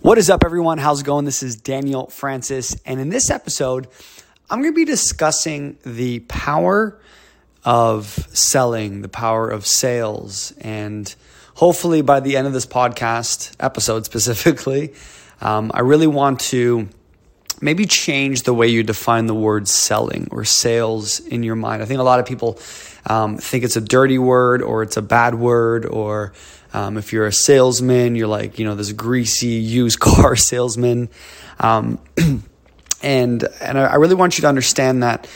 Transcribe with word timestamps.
What 0.00 0.16
is 0.16 0.30
up, 0.30 0.44
everyone? 0.44 0.78
How's 0.78 1.00
it 1.00 1.06
going? 1.06 1.24
This 1.24 1.42
is 1.42 1.56
Daniel 1.56 2.06
Francis, 2.06 2.76
and 2.86 3.00
in 3.00 3.08
this 3.08 3.30
episode, 3.30 3.88
I'm 4.48 4.62
going 4.62 4.72
to 4.72 4.76
be 4.76 4.84
discussing 4.84 5.76
the 5.84 6.20
power 6.20 7.00
of 7.64 8.06
selling, 8.32 9.02
the 9.02 9.08
power 9.08 9.50
of 9.50 9.66
sales, 9.66 10.52
and 10.60 11.12
hopefully 11.54 12.02
by 12.02 12.20
the 12.20 12.36
end 12.36 12.46
of 12.46 12.52
this 12.52 12.64
podcast 12.64 13.56
episode 13.58 14.04
specifically, 14.04 14.94
um, 15.40 15.72
I 15.74 15.80
really 15.80 16.06
want 16.06 16.38
to 16.52 16.88
maybe 17.60 17.84
change 17.84 18.44
the 18.44 18.54
way 18.54 18.68
you 18.68 18.84
define 18.84 19.26
the 19.26 19.34
word 19.34 19.66
selling 19.66 20.28
or 20.30 20.44
sales 20.44 21.18
in 21.18 21.42
your 21.42 21.56
mind. 21.56 21.82
I 21.82 21.86
think 21.86 21.98
a 21.98 22.04
lot 22.04 22.20
of 22.20 22.26
people 22.26 22.56
um, 23.04 23.36
think 23.36 23.64
it's 23.64 23.76
a 23.76 23.80
dirty 23.80 24.18
word 24.18 24.62
or 24.62 24.84
it's 24.84 24.96
a 24.96 25.02
bad 25.02 25.34
word 25.34 25.86
or 25.86 26.34
um, 26.72 26.96
if 26.96 27.12
you're 27.12 27.26
a 27.26 27.32
salesman, 27.32 28.14
you're 28.14 28.28
like, 28.28 28.58
you 28.58 28.64
know, 28.64 28.74
this 28.74 28.92
greasy 28.92 29.46
used 29.46 30.00
car 30.00 30.36
salesman. 30.36 31.08
Um, 31.58 31.98
and 33.02 33.44
and 33.60 33.78
I 33.78 33.94
really 33.94 34.14
want 34.14 34.38
you 34.38 34.42
to 34.42 34.48
understand 34.48 35.02
that, 35.02 35.28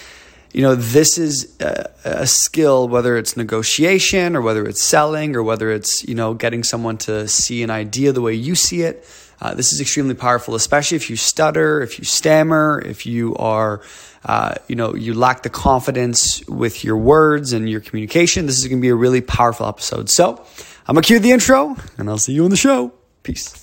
you 0.52 0.62
know, 0.62 0.74
this 0.74 1.18
is 1.18 1.56
a, 1.60 1.90
a, 2.04 2.26
skill, 2.26 2.88
whether 2.88 3.16
it's 3.16 3.36
negotiation 3.36 4.36
or 4.36 4.42
whether 4.42 4.64
it's 4.64 4.82
selling 4.82 5.34
or 5.34 5.42
whether 5.42 5.70
it's, 5.70 6.04
you 6.04 6.14
know, 6.14 6.34
getting 6.34 6.62
someone 6.62 6.98
to 6.98 7.26
see 7.28 7.62
an 7.62 7.70
idea 7.70 8.12
the 8.12 8.20
way 8.20 8.34
you 8.34 8.54
see 8.54 8.82
it. 8.82 9.08
Uh, 9.40 9.54
this 9.54 9.72
is 9.72 9.80
extremely 9.80 10.14
powerful, 10.14 10.54
especially 10.54 10.96
if 10.96 11.10
you 11.10 11.16
stutter, 11.16 11.80
if 11.80 11.98
you 11.98 12.04
stammer, 12.04 12.80
if 12.84 13.06
you 13.06 13.34
are, 13.36 13.80
uh, 14.24 14.54
you 14.68 14.76
know, 14.76 14.94
you 14.94 15.14
lack 15.14 15.42
the 15.42 15.50
confidence 15.50 16.46
with 16.46 16.84
your 16.84 16.96
words 16.96 17.52
and 17.52 17.68
your 17.68 17.80
communication. 17.80 18.46
This 18.46 18.58
is 18.58 18.66
going 18.66 18.78
to 18.78 18.82
be 18.82 18.88
a 18.88 18.94
really 18.94 19.20
powerful 19.20 19.66
episode. 19.66 20.08
So, 20.08 20.44
I'm 20.86 20.94
going 20.94 21.02
to 21.02 21.06
cue 21.06 21.18
the 21.18 21.30
intro, 21.30 21.76
and 21.96 22.08
I'll 22.08 22.18
see 22.18 22.32
you 22.32 22.44
on 22.44 22.50
the 22.50 22.56
show. 22.56 22.92
Peace. 23.22 23.54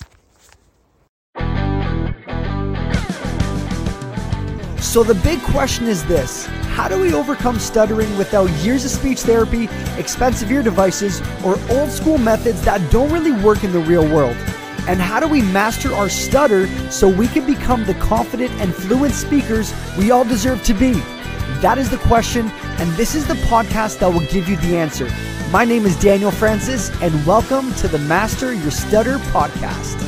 So, 4.80 5.04
the 5.04 5.14
big 5.22 5.40
question 5.42 5.86
is 5.86 6.04
this 6.06 6.46
How 6.74 6.88
do 6.88 7.00
we 7.00 7.14
overcome 7.14 7.58
stuttering 7.58 8.16
without 8.18 8.50
years 8.62 8.84
of 8.84 8.90
speech 8.90 9.20
therapy, 9.20 9.68
expensive 9.98 10.50
ear 10.50 10.62
devices, 10.62 11.20
or 11.44 11.58
old 11.70 11.90
school 11.90 12.18
methods 12.18 12.62
that 12.62 12.90
don't 12.90 13.12
really 13.12 13.32
work 13.32 13.64
in 13.64 13.72
the 13.72 13.80
real 13.80 14.02
world? 14.12 14.36
And 14.90 15.00
how 15.00 15.20
do 15.20 15.28
we 15.28 15.40
master 15.40 15.94
our 15.94 16.08
stutter 16.08 16.66
so 16.90 17.06
we 17.08 17.28
can 17.28 17.46
become 17.46 17.84
the 17.84 17.94
confident 17.94 18.50
and 18.60 18.74
fluent 18.74 19.14
speakers 19.14 19.72
we 19.96 20.10
all 20.10 20.24
deserve 20.24 20.64
to 20.64 20.74
be? 20.74 20.94
That 21.60 21.78
is 21.78 21.90
the 21.90 21.98
question, 21.98 22.48
and 22.50 22.90
this 22.94 23.14
is 23.14 23.24
the 23.28 23.34
podcast 23.34 24.00
that 24.00 24.08
will 24.08 24.26
give 24.26 24.48
you 24.48 24.56
the 24.56 24.76
answer. 24.76 25.08
My 25.52 25.64
name 25.64 25.86
is 25.86 25.96
Daniel 26.00 26.32
Francis, 26.32 26.90
and 27.00 27.24
welcome 27.24 27.72
to 27.74 27.86
the 27.86 28.00
Master 28.00 28.52
Your 28.52 28.72
Stutter 28.72 29.18
podcast. 29.30 30.00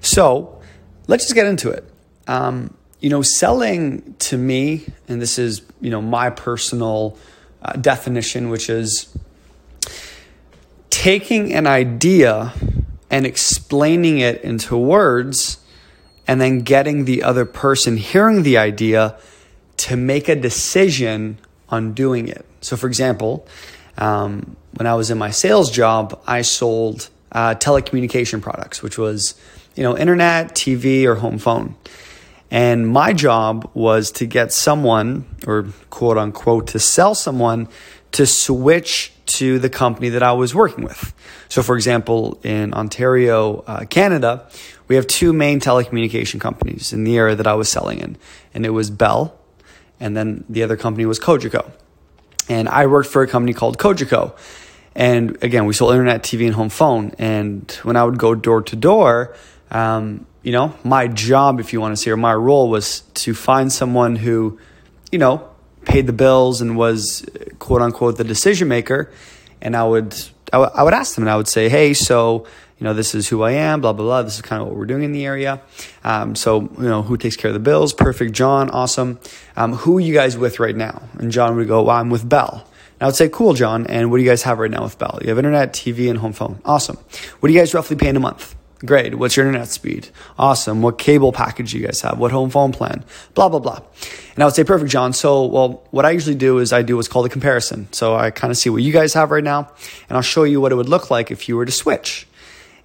So 0.00 0.62
let's 1.08 1.24
just 1.24 1.34
get 1.34 1.44
into 1.44 1.68
it. 1.68 1.84
Um, 2.26 2.74
you 3.02 3.10
know, 3.10 3.20
selling 3.20 4.14
to 4.20 4.38
me, 4.38 4.86
and 5.08 5.20
this 5.20 5.36
is, 5.36 5.62
you 5.80 5.90
know, 5.90 6.00
my 6.00 6.30
personal 6.30 7.18
uh, 7.60 7.72
definition, 7.72 8.48
which 8.48 8.70
is 8.70 9.14
taking 10.88 11.52
an 11.52 11.66
idea 11.66 12.52
and 13.10 13.26
explaining 13.26 14.18
it 14.18 14.40
into 14.42 14.76
words 14.76 15.58
and 16.28 16.40
then 16.40 16.60
getting 16.60 17.04
the 17.04 17.24
other 17.24 17.44
person 17.44 17.96
hearing 17.96 18.44
the 18.44 18.56
idea 18.56 19.18
to 19.78 19.96
make 19.96 20.28
a 20.28 20.36
decision 20.36 21.38
on 21.68 21.94
doing 21.94 22.28
it. 22.28 22.46
So, 22.60 22.76
for 22.76 22.86
example, 22.86 23.44
um, 23.98 24.56
when 24.74 24.86
I 24.86 24.94
was 24.94 25.10
in 25.10 25.18
my 25.18 25.30
sales 25.30 25.72
job, 25.72 26.22
I 26.24 26.42
sold 26.42 27.10
uh, 27.32 27.56
telecommunication 27.56 28.40
products, 28.40 28.80
which 28.80 28.96
was 28.96 29.34
you 29.74 29.82
know 29.82 29.98
internet, 29.98 30.54
TV, 30.54 31.04
or 31.04 31.16
home 31.16 31.38
phone. 31.38 31.74
And 32.52 32.86
my 32.86 33.14
job 33.14 33.70
was 33.72 34.10
to 34.12 34.26
get 34.26 34.52
someone, 34.52 35.24
or 35.46 35.68
quote 35.88 36.18
unquote, 36.18 36.66
to 36.68 36.78
sell 36.78 37.14
someone 37.14 37.66
to 38.12 38.26
switch 38.26 39.14
to 39.24 39.58
the 39.58 39.70
company 39.70 40.10
that 40.10 40.22
I 40.22 40.32
was 40.32 40.54
working 40.54 40.84
with. 40.84 41.14
So, 41.48 41.62
for 41.62 41.76
example, 41.76 42.38
in 42.44 42.74
Ontario, 42.74 43.64
uh, 43.66 43.86
Canada, 43.86 44.46
we 44.86 44.96
have 44.96 45.06
two 45.06 45.32
main 45.32 45.60
telecommunication 45.60 46.38
companies 46.42 46.92
in 46.92 47.04
the 47.04 47.16
area 47.16 47.34
that 47.34 47.46
I 47.46 47.54
was 47.54 47.70
selling 47.70 48.00
in, 48.00 48.18
and 48.52 48.66
it 48.66 48.70
was 48.70 48.90
Bell, 48.90 49.34
and 49.98 50.14
then 50.14 50.44
the 50.50 50.62
other 50.62 50.76
company 50.76 51.06
was 51.06 51.18
Cogeco. 51.18 51.70
And 52.50 52.68
I 52.68 52.84
worked 52.84 53.08
for 53.08 53.22
a 53.22 53.26
company 53.26 53.54
called 53.54 53.78
Cogeco. 53.78 54.36
And 54.94 55.42
again, 55.42 55.64
we 55.64 55.72
sold 55.72 55.92
internet, 55.92 56.22
TV, 56.22 56.44
and 56.44 56.54
home 56.54 56.68
phone. 56.68 57.14
And 57.18 57.70
when 57.82 57.96
I 57.96 58.04
would 58.04 58.18
go 58.18 58.34
door 58.34 58.60
to 58.60 58.76
door, 58.76 59.34
um, 59.70 60.26
you 60.42 60.52
know, 60.52 60.74
my 60.84 61.08
job, 61.08 61.60
if 61.60 61.72
you 61.72 61.80
want 61.80 61.92
to 61.92 61.96
say, 61.96 62.10
or 62.10 62.16
my 62.16 62.34
role 62.34 62.68
was 62.68 63.00
to 63.14 63.34
find 63.34 63.72
someone 63.72 64.16
who, 64.16 64.58
you 65.10 65.18
know, 65.18 65.48
paid 65.84 66.06
the 66.06 66.12
bills 66.12 66.60
and 66.60 66.76
was 66.76 67.24
quote 67.58 67.82
unquote 67.82 68.16
the 68.16 68.24
decision 68.24 68.68
maker. 68.68 69.10
And 69.60 69.76
I 69.76 69.84
would, 69.84 70.14
I, 70.52 70.58
w- 70.58 70.70
I 70.74 70.82
would 70.82 70.94
ask 70.94 71.14
them 71.14 71.24
and 71.24 71.30
I 71.30 71.36
would 71.36 71.48
say, 71.48 71.68
hey, 71.68 71.94
so 71.94 72.46
you 72.82 72.88
know, 72.88 72.94
this 72.94 73.14
is 73.14 73.28
who 73.28 73.42
I 73.44 73.52
am, 73.52 73.80
blah, 73.80 73.92
blah, 73.92 74.04
blah. 74.04 74.22
This 74.22 74.34
is 74.34 74.42
kind 74.42 74.60
of 74.60 74.66
what 74.66 74.76
we're 74.76 74.86
doing 74.86 75.04
in 75.04 75.12
the 75.12 75.24
area. 75.24 75.62
Um, 76.02 76.34
so, 76.34 76.62
you 76.62 76.82
know, 76.82 77.02
who 77.02 77.16
takes 77.16 77.36
care 77.36 77.48
of 77.50 77.54
the 77.54 77.60
bills? 77.60 77.92
Perfect. 77.94 78.32
John, 78.32 78.70
awesome. 78.70 79.20
Um, 79.54 79.74
who 79.74 79.98
are 79.98 80.00
you 80.00 80.12
guys 80.12 80.36
with 80.36 80.58
right 80.58 80.74
now? 80.74 81.00
And 81.20 81.30
John 81.30 81.54
would 81.54 81.68
go, 81.68 81.84
well, 81.84 81.96
I'm 81.96 82.10
with 82.10 82.28
Bell. 82.28 82.66
And 82.94 83.02
I 83.02 83.06
would 83.06 83.14
say, 83.14 83.28
cool, 83.28 83.54
John. 83.54 83.86
And 83.86 84.10
what 84.10 84.16
do 84.16 84.24
you 84.24 84.28
guys 84.28 84.42
have 84.42 84.58
right 84.58 84.68
now 84.68 84.82
with 84.82 84.98
Bell? 84.98 85.20
You 85.22 85.28
have 85.28 85.38
internet, 85.38 85.72
TV, 85.72 86.10
and 86.10 86.18
home 86.18 86.32
phone. 86.32 86.60
Awesome. 86.64 86.96
What 87.38 87.46
do 87.46 87.52
you 87.54 87.60
guys 87.60 87.72
roughly 87.72 87.94
pay 87.94 88.08
in 88.08 88.16
a 88.16 88.20
month? 88.20 88.56
Great. 88.84 89.14
What's 89.14 89.36
your 89.36 89.46
internet 89.46 89.68
speed? 89.68 90.08
Awesome. 90.38 90.82
What 90.82 90.98
cable 90.98 91.30
package 91.32 91.72
you 91.72 91.84
guys 91.84 92.00
have? 92.00 92.18
What 92.18 92.32
home 92.32 92.50
phone 92.50 92.72
plan? 92.72 93.04
Blah, 93.34 93.48
blah, 93.48 93.60
blah. 93.60 93.80
And 94.34 94.42
I 94.42 94.46
would 94.46 94.54
say, 94.54 94.64
perfect, 94.64 94.90
John. 94.90 95.12
So, 95.12 95.44
well, 95.44 95.86
what 95.92 96.04
I 96.04 96.10
usually 96.10 96.34
do 96.34 96.58
is 96.58 96.72
I 96.72 96.82
do 96.82 96.96
what's 96.96 97.06
called 97.06 97.26
a 97.26 97.28
comparison. 97.28 97.86
So 97.92 98.16
I 98.16 98.30
kind 98.30 98.50
of 98.50 98.56
see 98.56 98.70
what 98.70 98.82
you 98.82 98.92
guys 98.92 99.14
have 99.14 99.30
right 99.30 99.44
now, 99.44 99.70
and 100.08 100.16
I'll 100.16 100.22
show 100.22 100.42
you 100.42 100.60
what 100.60 100.72
it 100.72 100.74
would 100.74 100.88
look 100.88 101.10
like 101.10 101.30
if 101.30 101.48
you 101.48 101.56
were 101.56 101.64
to 101.64 101.72
switch. 101.72 102.26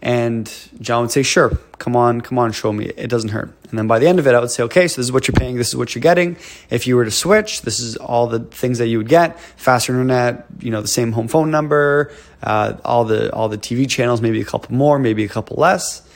And 0.02 0.52
John 0.80 1.02
would 1.02 1.12
say, 1.12 1.24
Sure, 1.24 1.58
come 1.80 1.96
on, 1.96 2.22
come 2.22 2.38
on, 2.38 2.52
show 2.52 2.72
me. 2.72 2.86
It 2.86 3.10
doesn't 3.10 3.30
hurt. 3.30 3.52
And 3.70 3.78
then 3.78 3.88
by 3.88 4.00
the 4.00 4.08
end 4.08 4.20
of 4.20 4.28
it, 4.28 4.36
I 4.36 4.40
would 4.40 4.52
say, 4.52 4.64
Okay, 4.64 4.88
so 4.88 5.02
this 5.02 5.08
is 5.08 5.12
what 5.12 5.28
you're 5.28 5.34
paying, 5.34 5.56
this 5.58 5.70
is 5.70 5.76
what 5.76 5.96
you're 5.96 6.02
getting. 6.02 6.38
If 6.70 6.86
you 6.86 6.96
were 6.96 7.06
to 7.06 7.12
switch, 7.12 7.64
this 7.64 7.80
is 7.80 7.98
all 7.98 8.28
the 8.28 8.40
things 8.40 8.78
that 8.78 8.88
you 8.88 9.00
would 9.00 9.10
get 9.10 9.40
faster 9.40 9.94
internet, 9.94 10.46
you 10.60 10.72
know, 10.72 10.82
the 10.82 10.88
same 10.88 11.12
home 11.12 11.28
phone 11.28 11.50
number, 11.50 12.12
uh, 12.44 12.78
all, 12.86 13.06
the, 13.06 13.34
all 13.34 13.50
the 13.50 13.58
TV 13.58 13.90
channels, 13.90 14.22
maybe 14.22 14.40
a 14.40 14.46
couple 14.46 14.76
more, 14.76 15.00
maybe 15.00 15.24
a 15.24 15.30
couple 15.30 15.58
less. 15.58 16.08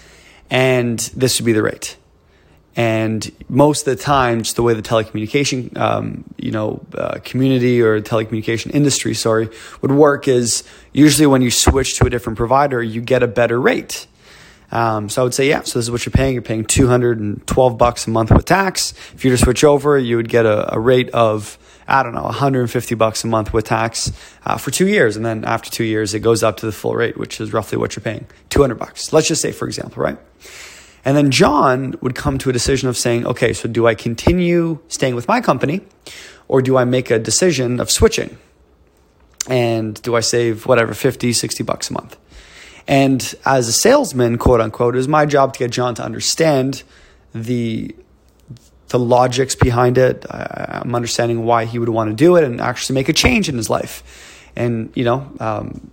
And 0.49 0.99
this 1.15 1.39
would 1.39 1.45
be 1.45 1.53
the 1.53 1.63
rate. 1.63 1.97
And 2.75 3.29
most 3.49 3.85
of 3.85 3.97
the 3.97 4.01
time, 4.01 4.43
just 4.43 4.55
the 4.55 4.63
way 4.63 4.73
the 4.73 4.81
telecommunication, 4.81 5.75
um, 5.77 6.23
you 6.37 6.51
know, 6.51 6.85
uh, 6.93 7.19
community 7.23 7.81
or 7.81 7.99
telecommunication 8.01 8.73
industry, 8.73 9.13
sorry, 9.13 9.49
would 9.81 9.91
work 9.91 10.27
is 10.27 10.63
usually 10.93 11.27
when 11.27 11.41
you 11.41 11.51
switch 11.51 11.97
to 11.97 12.05
a 12.05 12.09
different 12.09 12.37
provider, 12.37 12.81
you 12.81 13.01
get 13.01 13.23
a 13.23 13.27
better 13.27 13.59
rate. 13.59 14.07
Um, 14.71 15.09
so 15.09 15.21
I 15.21 15.23
would 15.25 15.33
say, 15.33 15.49
yeah, 15.49 15.63
so 15.63 15.79
this 15.79 15.85
is 15.85 15.91
what 15.91 16.05
you're 16.05 16.11
paying. 16.11 16.33
You're 16.33 16.41
paying 16.41 16.63
212 16.63 17.77
bucks 17.77 18.07
a 18.07 18.09
month 18.09 18.31
with 18.31 18.45
tax. 18.45 18.93
If 19.13 19.25
you 19.25 19.31
were 19.31 19.37
to 19.37 19.43
switch 19.43 19.65
over, 19.65 19.97
you 19.97 20.15
would 20.15 20.29
get 20.29 20.45
a, 20.45 20.73
a 20.73 20.79
rate 20.79 21.09
of, 21.09 21.57
I 21.89 22.03
don't 22.03 22.13
know, 22.13 22.23
150 22.23 22.95
bucks 22.95 23.25
a 23.25 23.27
month 23.27 23.51
with 23.51 23.65
tax 23.65 24.13
uh, 24.45 24.57
for 24.57 24.71
two 24.71 24.87
years. 24.87 25.17
And 25.17 25.25
then 25.25 25.43
after 25.43 25.69
two 25.69 25.83
years, 25.83 26.13
it 26.13 26.21
goes 26.21 26.41
up 26.41 26.55
to 26.57 26.65
the 26.65 26.71
full 26.71 26.95
rate, 26.95 27.17
which 27.17 27.41
is 27.41 27.51
roughly 27.51 27.77
what 27.77 27.97
you're 27.97 28.03
paying, 28.03 28.27
200 28.49 28.75
bucks. 28.75 29.11
Let's 29.11 29.27
just 29.27 29.41
say, 29.41 29.51
for 29.51 29.67
example, 29.67 30.01
right? 30.01 30.17
And 31.03 31.17
then 31.17 31.31
John 31.31 31.95
would 32.01 32.15
come 32.15 32.37
to 32.39 32.49
a 32.49 32.53
decision 32.53 32.87
of 32.87 32.97
saying, 32.97 33.25
okay, 33.25 33.53
so 33.53 33.67
do 33.67 33.87
I 33.87 33.95
continue 33.95 34.79
staying 34.87 35.15
with 35.15 35.27
my 35.27 35.41
company 35.41 35.81
or 36.47 36.61
do 36.61 36.77
I 36.77 36.85
make 36.85 37.09
a 37.09 37.17
decision 37.17 37.79
of 37.79 37.89
switching? 37.89 38.37
And 39.49 39.99
do 40.03 40.15
I 40.15 40.19
save 40.19 40.67
whatever, 40.67 40.93
50, 40.93 41.33
60 41.33 41.63
bucks 41.63 41.89
a 41.89 41.93
month? 41.93 42.17
And 42.87 43.33
as 43.45 43.67
a 43.67 43.73
salesman, 43.73 44.37
quote 44.37 44.61
unquote, 44.61 44.95
it 44.95 44.97
was 44.97 45.07
my 45.07 45.25
job 45.25 45.53
to 45.53 45.59
get 45.59 45.71
John 45.71 45.95
to 45.95 46.03
understand 46.03 46.83
the 47.33 47.95
the 48.89 48.99
logics 48.99 49.55
behind 49.55 49.97
it. 49.97 50.25
I, 50.29 50.81
am 50.83 50.93
understanding 50.93 51.45
why 51.45 51.63
he 51.63 51.79
would 51.79 51.87
want 51.87 52.09
to 52.09 52.15
do 52.15 52.35
it 52.35 52.43
and 52.43 52.59
actually 52.59 52.95
make 52.95 53.07
a 53.07 53.13
change 53.13 53.47
in 53.47 53.55
his 53.55 53.69
life. 53.69 54.03
And 54.55 54.91
you 54.95 55.05
know, 55.05 55.31
um, 55.39 55.89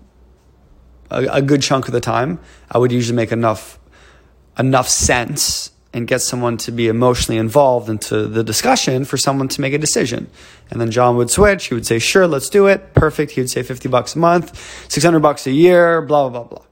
a, 1.10 1.24
a 1.34 1.42
good 1.42 1.62
chunk 1.62 1.86
of 1.86 1.92
the 1.92 2.00
time, 2.00 2.40
I 2.70 2.78
would 2.78 2.90
usually 2.90 3.14
make 3.14 3.30
enough 3.30 3.77
enough 4.58 4.88
sense 4.88 5.70
and 5.94 6.06
get 6.06 6.20
someone 6.20 6.56
to 6.58 6.70
be 6.70 6.88
emotionally 6.88 7.38
involved 7.38 7.88
into 7.88 8.26
the 8.26 8.44
discussion 8.44 9.04
for 9.04 9.16
someone 9.16 9.48
to 9.48 9.60
make 9.60 9.72
a 9.72 9.78
decision. 9.78 10.30
And 10.70 10.80
then 10.80 10.90
John 10.90 11.16
would 11.16 11.30
switch. 11.30 11.66
He 11.66 11.74
would 11.74 11.86
say, 11.86 11.98
sure, 11.98 12.26
let's 12.26 12.48
do 12.48 12.66
it. 12.66 12.94
Perfect. 12.94 13.32
He 13.32 13.40
would 13.40 13.50
say 13.50 13.62
50 13.62 13.88
bucks 13.88 14.14
a 14.14 14.18
month, 14.18 14.90
600 14.90 15.20
bucks 15.20 15.46
a 15.46 15.50
year, 15.50 16.02
blah, 16.02 16.28
blah, 16.28 16.40
blah, 16.42 16.58
blah. 16.58 16.64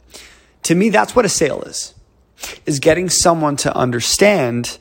To 0.64 0.74
me, 0.74 0.90
that's 0.90 1.16
what 1.16 1.24
a 1.24 1.28
sale 1.28 1.62
is, 1.62 1.94
is 2.66 2.78
getting 2.78 3.08
someone 3.08 3.56
to 3.56 3.74
understand 3.74 4.78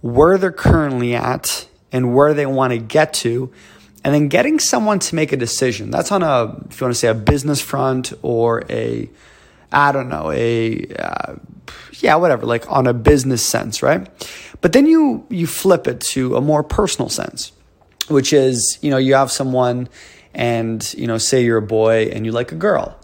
where 0.00 0.38
they're 0.38 0.52
currently 0.52 1.14
at 1.14 1.68
and 1.92 2.14
where 2.14 2.34
they 2.34 2.46
want 2.46 2.72
to 2.72 2.78
get 2.78 3.12
to 3.14 3.52
and 4.04 4.14
then 4.14 4.28
getting 4.28 4.58
someone 4.58 4.98
to 4.98 5.14
make 5.14 5.32
a 5.32 5.36
decision. 5.36 5.90
That's 5.90 6.12
on 6.12 6.22
a, 6.22 6.56
if 6.68 6.80
you 6.80 6.84
want 6.84 6.94
to 6.94 6.94
say 6.94 7.08
a 7.08 7.14
business 7.14 7.60
front 7.60 8.12
or 8.22 8.64
a, 8.68 9.08
I 9.74 9.92
don't 9.92 10.08
know, 10.08 10.30
a, 10.30 10.86
uh, 10.98 11.34
yeah, 11.98 12.14
whatever, 12.16 12.46
like 12.46 12.70
on 12.70 12.86
a 12.86 12.94
business 12.94 13.44
sense, 13.44 13.82
right? 13.82 14.08
But 14.60 14.72
then 14.72 14.86
you, 14.86 15.26
you 15.28 15.46
flip 15.46 15.86
it 15.86 16.00
to 16.12 16.36
a 16.36 16.40
more 16.40 16.62
personal 16.62 17.08
sense, 17.08 17.52
which 18.08 18.32
is, 18.32 18.78
you 18.80 18.90
know, 18.90 18.96
you 18.96 19.14
have 19.14 19.32
someone 19.32 19.88
and, 20.32 20.94
you 20.96 21.06
know, 21.06 21.18
say 21.18 21.44
you're 21.44 21.58
a 21.58 21.62
boy 21.62 22.04
and 22.12 22.24
you 22.24 22.32
like 22.32 22.52
a 22.52 22.56
girl 22.56 22.98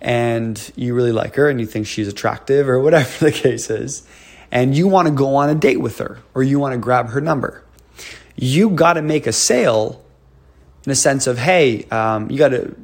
and 0.00 0.72
you 0.76 0.94
really 0.94 1.12
like 1.12 1.36
her 1.36 1.48
and 1.48 1.60
you 1.60 1.66
think 1.66 1.86
she's 1.86 2.08
attractive 2.08 2.68
or 2.68 2.80
whatever 2.80 3.24
the 3.24 3.32
case 3.32 3.70
is, 3.70 4.06
and 4.50 4.76
you 4.76 4.88
want 4.88 5.08
to 5.08 5.14
go 5.14 5.36
on 5.36 5.48
a 5.48 5.54
date 5.54 5.80
with 5.80 5.98
her 5.98 6.18
or 6.34 6.42
you 6.42 6.58
want 6.58 6.72
to 6.72 6.78
grab 6.78 7.10
her 7.10 7.20
number. 7.20 7.64
You 8.34 8.70
got 8.70 8.94
to 8.94 9.02
make 9.02 9.26
a 9.26 9.32
sale 9.32 10.04
in 10.84 10.92
a 10.92 10.94
sense 10.94 11.26
of, 11.26 11.38
hey, 11.38 11.84
um, 11.84 12.30
you 12.30 12.38
got 12.38 12.50
to 12.50 12.76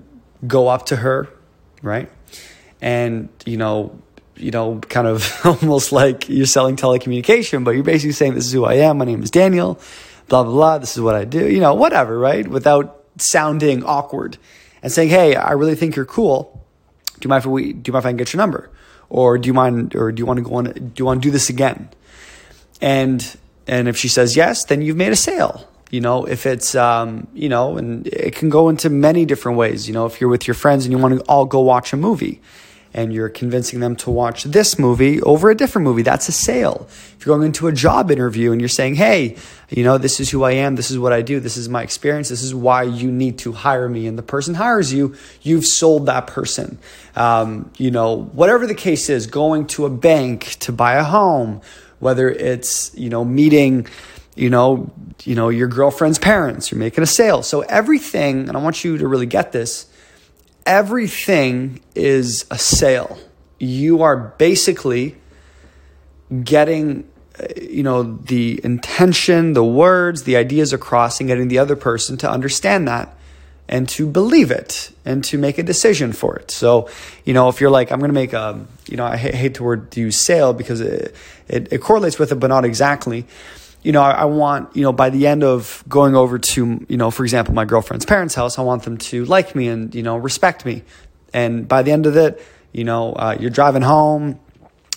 go 0.46 0.68
up 0.68 0.86
to 0.86 0.96
her, 0.96 1.28
right? 1.82 2.10
And, 2.82 3.28
you 3.46 3.56
know, 3.56 3.96
you 4.36 4.50
know, 4.50 4.80
kind 4.88 5.06
of 5.06 5.40
almost 5.44 5.92
like 5.92 6.28
you're 6.28 6.46
selling 6.46 6.76
telecommunication, 6.76 7.64
but 7.64 7.70
you're 7.70 7.84
basically 7.84 8.12
saying, 8.12 8.34
this 8.34 8.44
is 8.44 8.52
who 8.52 8.64
I 8.64 8.74
am. 8.74 8.98
My 8.98 9.04
name 9.04 9.22
is 9.22 9.30
Daniel, 9.30 9.80
blah, 10.28 10.42
blah, 10.42 10.52
blah. 10.52 10.78
This 10.78 10.96
is 10.96 11.00
what 11.00 11.14
I 11.14 11.24
do, 11.24 11.48
you 11.48 11.60
know, 11.60 11.74
whatever, 11.74 12.18
right? 12.18 12.46
Without 12.46 13.04
sounding 13.18 13.84
awkward 13.84 14.36
and 14.82 14.90
saying, 14.90 15.10
hey, 15.10 15.36
I 15.36 15.52
really 15.52 15.76
think 15.76 15.96
you're 15.96 16.04
cool. 16.04 16.60
Do 17.20 17.26
you 17.26 17.28
mind 17.28 17.44
if 17.44 17.46
we, 17.46 17.72
do 17.72 17.88
you 17.88 17.92
mind 17.92 18.02
if 18.02 18.06
I 18.06 18.10
can 18.10 18.16
get 18.16 18.32
your 18.32 18.38
number? 18.38 18.68
Or 19.08 19.38
do 19.38 19.46
you 19.46 19.54
mind, 19.54 19.94
or 19.94 20.10
do 20.10 20.20
you 20.20 20.26
want 20.26 20.38
to 20.38 20.42
go 20.42 20.54
on, 20.54 20.64
do 20.64 20.92
you 20.96 21.04
want 21.04 21.22
to 21.22 21.28
do 21.28 21.30
this 21.30 21.48
again? 21.48 21.88
And, 22.80 23.36
and 23.68 23.86
if 23.86 23.96
she 23.96 24.08
says 24.08 24.34
yes, 24.34 24.64
then 24.64 24.82
you've 24.82 24.96
made 24.96 25.12
a 25.12 25.16
sale 25.16 25.68
you 25.92 26.00
know, 26.00 26.24
if 26.24 26.46
it's, 26.46 26.74
um, 26.74 27.28
you 27.34 27.50
know, 27.50 27.76
and 27.76 28.06
it 28.06 28.34
can 28.34 28.48
go 28.48 28.70
into 28.70 28.88
many 28.88 29.26
different 29.26 29.58
ways. 29.58 29.86
You 29.86 29.92
know, 29.92 30.06
if 30.06 30.22
you're 30.22 30.30
with 30.30 30.48
your 30.48 30.54
friends 30.54 30.86
and 30.86 30.92
you 30.92 30.96
want 30.96 31.18
to 31.18 31.24
all 31.26 31.44
go 31.44 31.60
watch 31.60 31.92
a 31.92 31.98
movie 31.98 32.40
and 32.94 33.12
you're 33.12 33.28
convincing 33.28 33.80
them 33.80 33.96
to 33.96 34.10
watch 34.10 34.44
this 34.44 34.78
movie 34.78 35.20
over 35.22 35.50
a 35.50 35.54
different 35.54 35.84
movie, 35.84 36.02
that's 36.02 36.28
a 36.28 36.32
sale. 36.32 36.86
If 36.88 37.24
you're 37.24 37.36
going 37.36 37.46
into 37.46 37.66
a 37.68 37.72
job 37.72 38.10
interview 38.10 38.52
and 38.52 38.60
you're 38.60 38.68
saying, 38.68 38.96
hey, 38.96 39.36
you 39.70 39.84
know, 39.84 39.96
this 39.96 40.20
is 40.20 40.30
who 40.30 40.42
I 40.42 40.52
am, 40.52 40.76
this 40.76 40.90
is 40.90 40.98
what 40.98 41.12
I 41.12 41.22
do, 41.22 41.40
this 41.40 41.56
is 41.56 41.68
my 41.68 41.82
experience, 41.82 42.28
this 42.28 42.42
is 42.42 42.54
why 42.54 42.82
you 42.82 43.10
need 43.10 43.38
to 43.38 43.52
hire 43.52 43.88
me, 43.88 44.06
and 44.06 44.18
the 44.18 44.22
person 44.22 44.54
hires 44.54 44.92
you, 44.92 45.14
you've 45.40 45.64
sold 45.64 46.06
that 46.06 46.26
person. 46.26 46.78
Um, 47.16 47.70
you 47.78 47.90
know, 47.90 48.24
whatever 48.24 48.66
the 48.66 48.74
case 48.74 49.08
is, 49.08 49.26
going 49.26 49.66
to 49.68 49.86
a 49.86 49.90
bank 49.90 50.56
to 50.60 50.72
buy 50.72 50.94
a 50.94 51.04
home, 51.04 51.62
whether 51.98 52.28
it's, 52.28 52.94
you 52.96 53.08
know, 53.08 53.24
meeting, 53.24 53.86
you 54.34 54.50
know, 54.50 54.90
you 55.24 55.34
know, 55.34 55.50
your 55.50 55.68
girlfriend's 55.68 56.18
parents, 56.18 56.70
you're 56.70 56.78
making 56.78 57.04
a 57.04 57.06
sale. 57.06 57.42
So 57.42 57.60
everything, 57.60 58.48
and 58.48 58.56
I 58.56 58.60
want 58.60 58.82
you 58.84 58.98
to 58.98 59.06
really 59.06 59.26
get 59.26 59.52
this, 59.52 59.86
everything 60.66 61.80
is 61.94 62.46
a 62.50 62.58
sale. 62.58 63.18
You 63.58 64.02
are 64.02 64.16
basically 64.16 65.16
getting 66.42 67.08
uh, 67.38 67.46
you 67.60 67.82
know 67.82 68.02
the 68.02 68.60
intention, 68.64 69.52
the 69.52 69.64
words, 69.64 70.24
the 70.24 70.36
ideas 70.36 70.72
across 70.72 71.20
and 71.20 71.28
getting 71.28 71.48
the 71.48 71.58
other 71.58 71.76
person 71.76 72.16
to 72.18 72.30
understand 72.30 72.88
that 72.88 73.16
and 73.68 73.88
to 73.88 74.06
believe 74.06 74.50
it 74.50 74.90
and 75.04 75.24
to 75.24 75.38
make 75.38 75.56
a 75.56 75.62
decision 75.62 76.12
for 76.12 76.36
it. 76.36 76.50
So, 76.50 76.90
you 77.24 77.32
know, 77.32 77.48
if 77.48 77.60
you're 77.60 77.70
like, 77.70 77.90
I'm 77.90 78.00
going 78.00 78.10
to 78.10 78.14
make 78.14 78.34
a, 78.34 78.66
you 78.86 78.98
know, 78.98 79.06
I 79.06 79.16
hate 79.16 79.54
the 79.54 79.62
word 79.62 79.90
to 79.92 80.00
use 80.00 80.16
sale 80.16 80.52
because 80.52 80.80
it, 80.80 81.14
it, 81.48 81.72
it 81.72 81.78
correlates 81.78 82.18
with 82.18 82.32
it, 82.32 82.34
but 82.34 82.48
not 82.48 82.64
exactly 82.66 83.24
you 83.82 83.92
know, 83.92 84.02
I, 84.02 84.12
I, 84.12 84.24
want, 84.26 84.76
you 84.76 84.82
know, 84.82 84.92
by 84.92 85.10
the 85.10 85.26
end 85.26 85.42
of 85.42 85.82
going 85.88 86.14
over 86.14 86.38
to, 86.38 86.86
you 86.88 86.96
know, 86.96 87.10
for 87.10 87.24
example, 87.24 87.54
my 87.54 87.64
girlfriend's 87.64 88.04
parents' 88.04 88.34
house, 88.34 88.58
I 88.58 88.62
want 88.62 88.84
them 88.84 88.96
to 88.98 89.24
like 89.24 89.54
me 89.54 89.68
and, 89.68 89.94
you 89.94 90.02
know, 90.02 90.16
respect 90.16 90.64
me. 90.64 90.84
And 91.32 91.66
by 91.66 91.82
the 91.82 91.90
end 91.90 92.06
of 92.06 92.16
it, 92.16 92.44
you 92.72 92.84
know, 92.84 93.12
uh, 93.12 93.36
you're 93.38 93.50
driving 93.50 93.82
home 93.82 94.38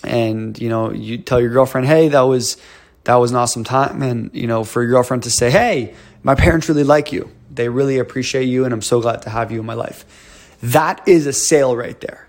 and, 0.03 0.59
you 0.59 0.69
know, 0.69 0.91
you 0.91 1.17
tell 1.17 1.41
your 1.41 1.49
girlfriend, 1.49 1.87
hey, 1.87 2.09
that 2.09 2.21
was, 2.21 2.57
that 3.05 3.15
was 3.15 3.31
an 3.31 3.37
awesome 3.37 3.63
time. 3.63 4.03
And, 4.03 4.29
you 4.33 4.45
know, 4.45 4.63
for 4.63 4.83
your 4.83 4.91
girlfriend 4.91 5.23
to 5.23 5.31
say, 5.31 5.49
hey, 5.49 5.95
my 6.21 6.35
parents 6.35 6.69
really 6.69 6.83
like 6.83 7.11
you. 7.11 7.31
They 7.49 7.69
really 7.69 7.97
appreciate 7.97 8.45
you 8.45 8.65
and 8.65 8.73
I'm 8.73 8.81
so 8.81 9.01
glad 9.01 9.23
to 9.23 9.29
have 9.29 9.51
you 9.51 9.59
in 9.59 9.65
my 9.65 9.73
life. 9.73 10.57
That 10.61 11.07
is 11.07 11.25
a 11.25 11.33
sale 11.33 11.75
right 11.75 11.99
there. 12.01 12.27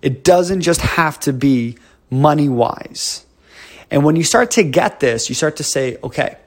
It 0.00 0.24
doesn't 0.24 0.62
just 0.62 0.80
have 0.80 1.20
to 1.20 1.32
be 1.32 1.76
money 2.10 2.48
wise 2.48 3.24
and 3.92 4.04
when 4.04 4.16
you 4.16 4.24
start 4.24 4.52
to 4.52 4.62
get 4.62 5.00
this, 5.00 5.28
you 5.28 5.34
start 5.34 5.56
to 5.56 5.62
say, 5.62 5.98
okay, 6.02 6.38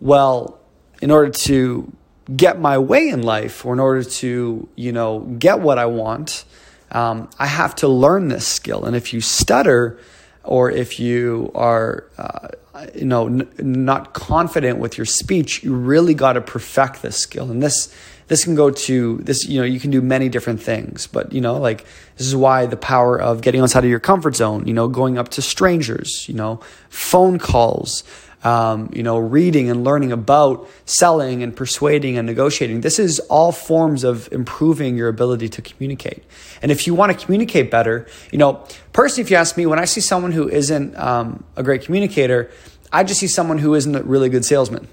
well, 0.00 0.58
in 1.00 1.12
order 1.12 1.30
to 1.30 1.92
get 2.34 2.58
my 2.60 2.76
way 2.76 3.08
in 3.08 3.22
life 3.22 3.64
or 3.64 3.72
in 3.72 3.78
order 3.78 4.02
to, 4.02 4.68
you 4.74 4.90
know, 4.90 5.20
get 5.20 5.60
what 5.60 5.78
I 5.78 5.86
want, 5.86 6.44
um, 6.90 7.30
I 7.38 7.46
have 7.46 7.76
to 7.76 7.88
learn 7.88 8.26
this 8.26 8.48
skill. 8.48 8.84
And 8.84 8.96
if 8.96 9.12
you 9.12 9.20
stutter 9.20 10.00
or 10.42 10.72
if 10.72 10.98
you 10.98 11.52
are, 11.54 12.04
uh, 12.18 12.48
you 12.94 13.04
know, 13.04 13.26
n- 13.26 13.48
not 13.58 14.14
confident 14.14 14.78
with 14.78 14.96
your 14.96 15.04
speech, 15.04 15.62
you 15.62 15.74
really 15.74 16.14
got 16.14 16.34
to 16.34 16.40
perfect 16.40 17.02
this 17.02 17.16
skill. 17.16 17.50
And 17.50 17.62
this 17.62 17.94
this 18.28 18.44
can 18.44 18.54
go 18.54 18.70
to 18.70 19.18
this 19.18 19.46
you 19.46 19.60
know 19.60 19.66
you 19.66 19.78
can 19.78 19.90
do 19.90 20.00
many 20.00 20.28
different 20.30 20.62
things 20.62 21.06
but 21.06 21.32
you 21.32 21.40
know 21.40 21.58
like 21.58 21.84
this 22.16 22.26
is 22.26 22.34
why 22.34 22.64
the 22.64 22.78
power 22.78 23.20
of 23.20 23.42
getting 23.42 23.60
outside 23.60 23.84
of 23.84 23.90
your 23.90 24.00
comfort 24.00 24.34
zone 24.34 24.66
you 24.66 24.72
know 24.72 24.88
going 24.88 25.18
up 25.18 25.28
to 25.28 25.42
strangers 25.42 26.26
you 26.28 26.34
know 26.34 26.58
phone 26.88 27.38
calls 27.38 28.04
um, 28.44 28.90
you 28.92 29.02
know 29.02 29.18
reading 29.18 29.70
and 29.70 29.84
learning 29.84 30.12
about 30.12 30.68
selling 30.84 31.42
and 31.42 31.54
persuading 31.56 32.18
and 32.18 32.26
negotiating 32.26 32.80
this 32.80 32.98
is 32.98 33.18
all 33.20 33.52
forms 33.52 34.04
of 34.04 34.30
improving 34.32 34.96
your 34.96 35.08
ability 35.08 35.48
to 35.48 35.62
communicate 35.62 36.24
and 36.60 36.72
if 36.72 36.86
you 36.86 36.94
want 36.94 37.16
to 37.16 37.24
communicate 37.24 37.70
better 37.70 38.06
you 38.30 38.38
know 38.38 38.64
personally 38.92 39.22
if 39.22 39.30
you 39.30 39.36
ask 39.36 39.56
me 39.56 39.66
when 39.66 39.78
i 39.78 39.84
see 39.84 40.00
someone 40.00 40.32
who 40.32 40.48
isn't 40.48 40.96
um, 40.98 41.44
a 41.56 41.62
great 41.62 41.82
communicator 41.82 42.50
i 42.92 43.04
just 43.04 43.20
see 43.20 43.28
someone 43.28 43.58
who 43.58 43.74
isn't 43.74 43.94
a 43.94 44.02
really 44.02 44.28
good 44.28 44.44
salesman 44.44 44.88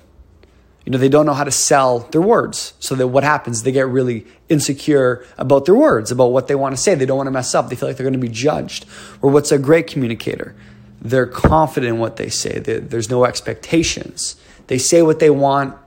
you 0.89 0.93
know, 0.93 0.97
they 0.97 1.09
don't 1.09 1.27
know 1.27 1.35
how 1.35 1.43
to 1.43 1.51
sell 1.51 1.99
their 1.99 2.21
words. 2.21 2.73
So 2.79 2.95
that 2.95 3.09
what 3.09 3.23
happens? 3.23 3.61
They 3.61 3.71
get 3.71 3.87
really 3.87 4.25
insecure 4.49 5.23
about 5.37 5.65
their 5.65 5.75
words, 5.75 6.09
about 6.09 6.31
what 6.31 6.47
they 6.47 6.55
want 6.55 6.75
to 6.75 6.81
say. 6.81 6.95
They 6.95 7.05
don't 7.05 7.17
want 7.17 7.27
to 7.27 7.31
mess 7.31 7.53
up. 7.53 7.69
They 7.69 7.75
feel 7.75 7.89
like 7.89 7.97
they're 7.97 8.05
going 8.05 8.13
to 8.13 8.19
be 8.19 8.27
judged. 8.27 8.87
Or 9.21 9.29
what's 9.29 9.51
a 9.51 9.59
great 9.59 9.85
communicator? 9.85 10.55
They're 11.01 11.27
confident 11.27 11.95
in 11.95 11.99
what 11.99 12.17
they 12.17 12.29
say. 12.29 12.59
There's 12.59 13.09
no 13.09 13.25
expectations. 13.25 14.35
They 14.67 14.77
say 14.77 15.01
what 15.01 15.19
they 15.19 15.29
want 15.29 15.77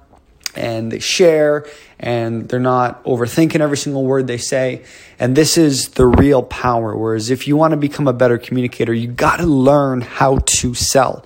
and 0.54 0.92
they 0.92 0.98
share 0.98 1.66
and 1.98 2.48
they're 2.48 2.60
not 2.60 3.02
overthinking 3.04 3.60
every 3.60 3.76
single 3.76 4.04
word 4.04 4.26
they 4.26 4.38
say. 4.38 4.84
And 5.18 5.36
this 5.36 5.56
is 5.56 5.90
the 5.90 6.06
real 6.06 6.42
power. 6.42 6.96
Whereas 6.96 7.30
if 7.30 7.46
you 7.46 7.56
want 7.56 7.72
to 7.72 7.76
become 7.76 8.08
a 8.08 8.12
better 8.12 8.38
communicator, 8.38 8.92
you 8.92 9.08
got 9.08 9.36
to 9.36 9.46
learn 9.46 10.00
how 10.00 10.38
to 10.38 10.74
sell. 10.74 11.24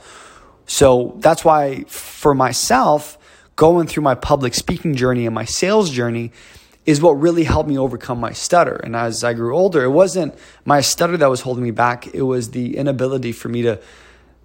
So 0.66 1.16
that's 1.18 1.44
why 1.44 1.84
for 1.84 2.34
myself, 2.34 3.18
going 3.56 3.86
through 3.86 4.02
my 4.02 4.14
public 4.14 4.52
speaking 4.52 4.94
journey 4.94 5.24
and 5.24 5.34
my 5.34 5.44
sales 5.44 5.90
journey 5.90 6.32
is 6.86 7.02
what 7.02 7.12
really 7.12 7.44
helped 7.44 7.68
me 7.68 7.76
overcome 7.76 8.20
my 8.20 8.32
stutter. 8.32 8.76
And 8.76 8.94
as 8.96 9.24
I 9.24 9.34
grew 9.34 9.54
older, 9.54 9.82
it 9.82 9.90
wasn't 9.90 10.34
my 10.64 10.80
stutter 10.80 11.16
that 11.16 11.28
was 11.28 11.40
holding 11.40 11.64
me 11.64 11.72
back, 11.72 12.14
it 12.14 12.22
was 12.22 12.52
the 12.52 12.76
inability 12.76 13.32
for 13.32 13.48
me 13.48 13.62
to 13.62 13.80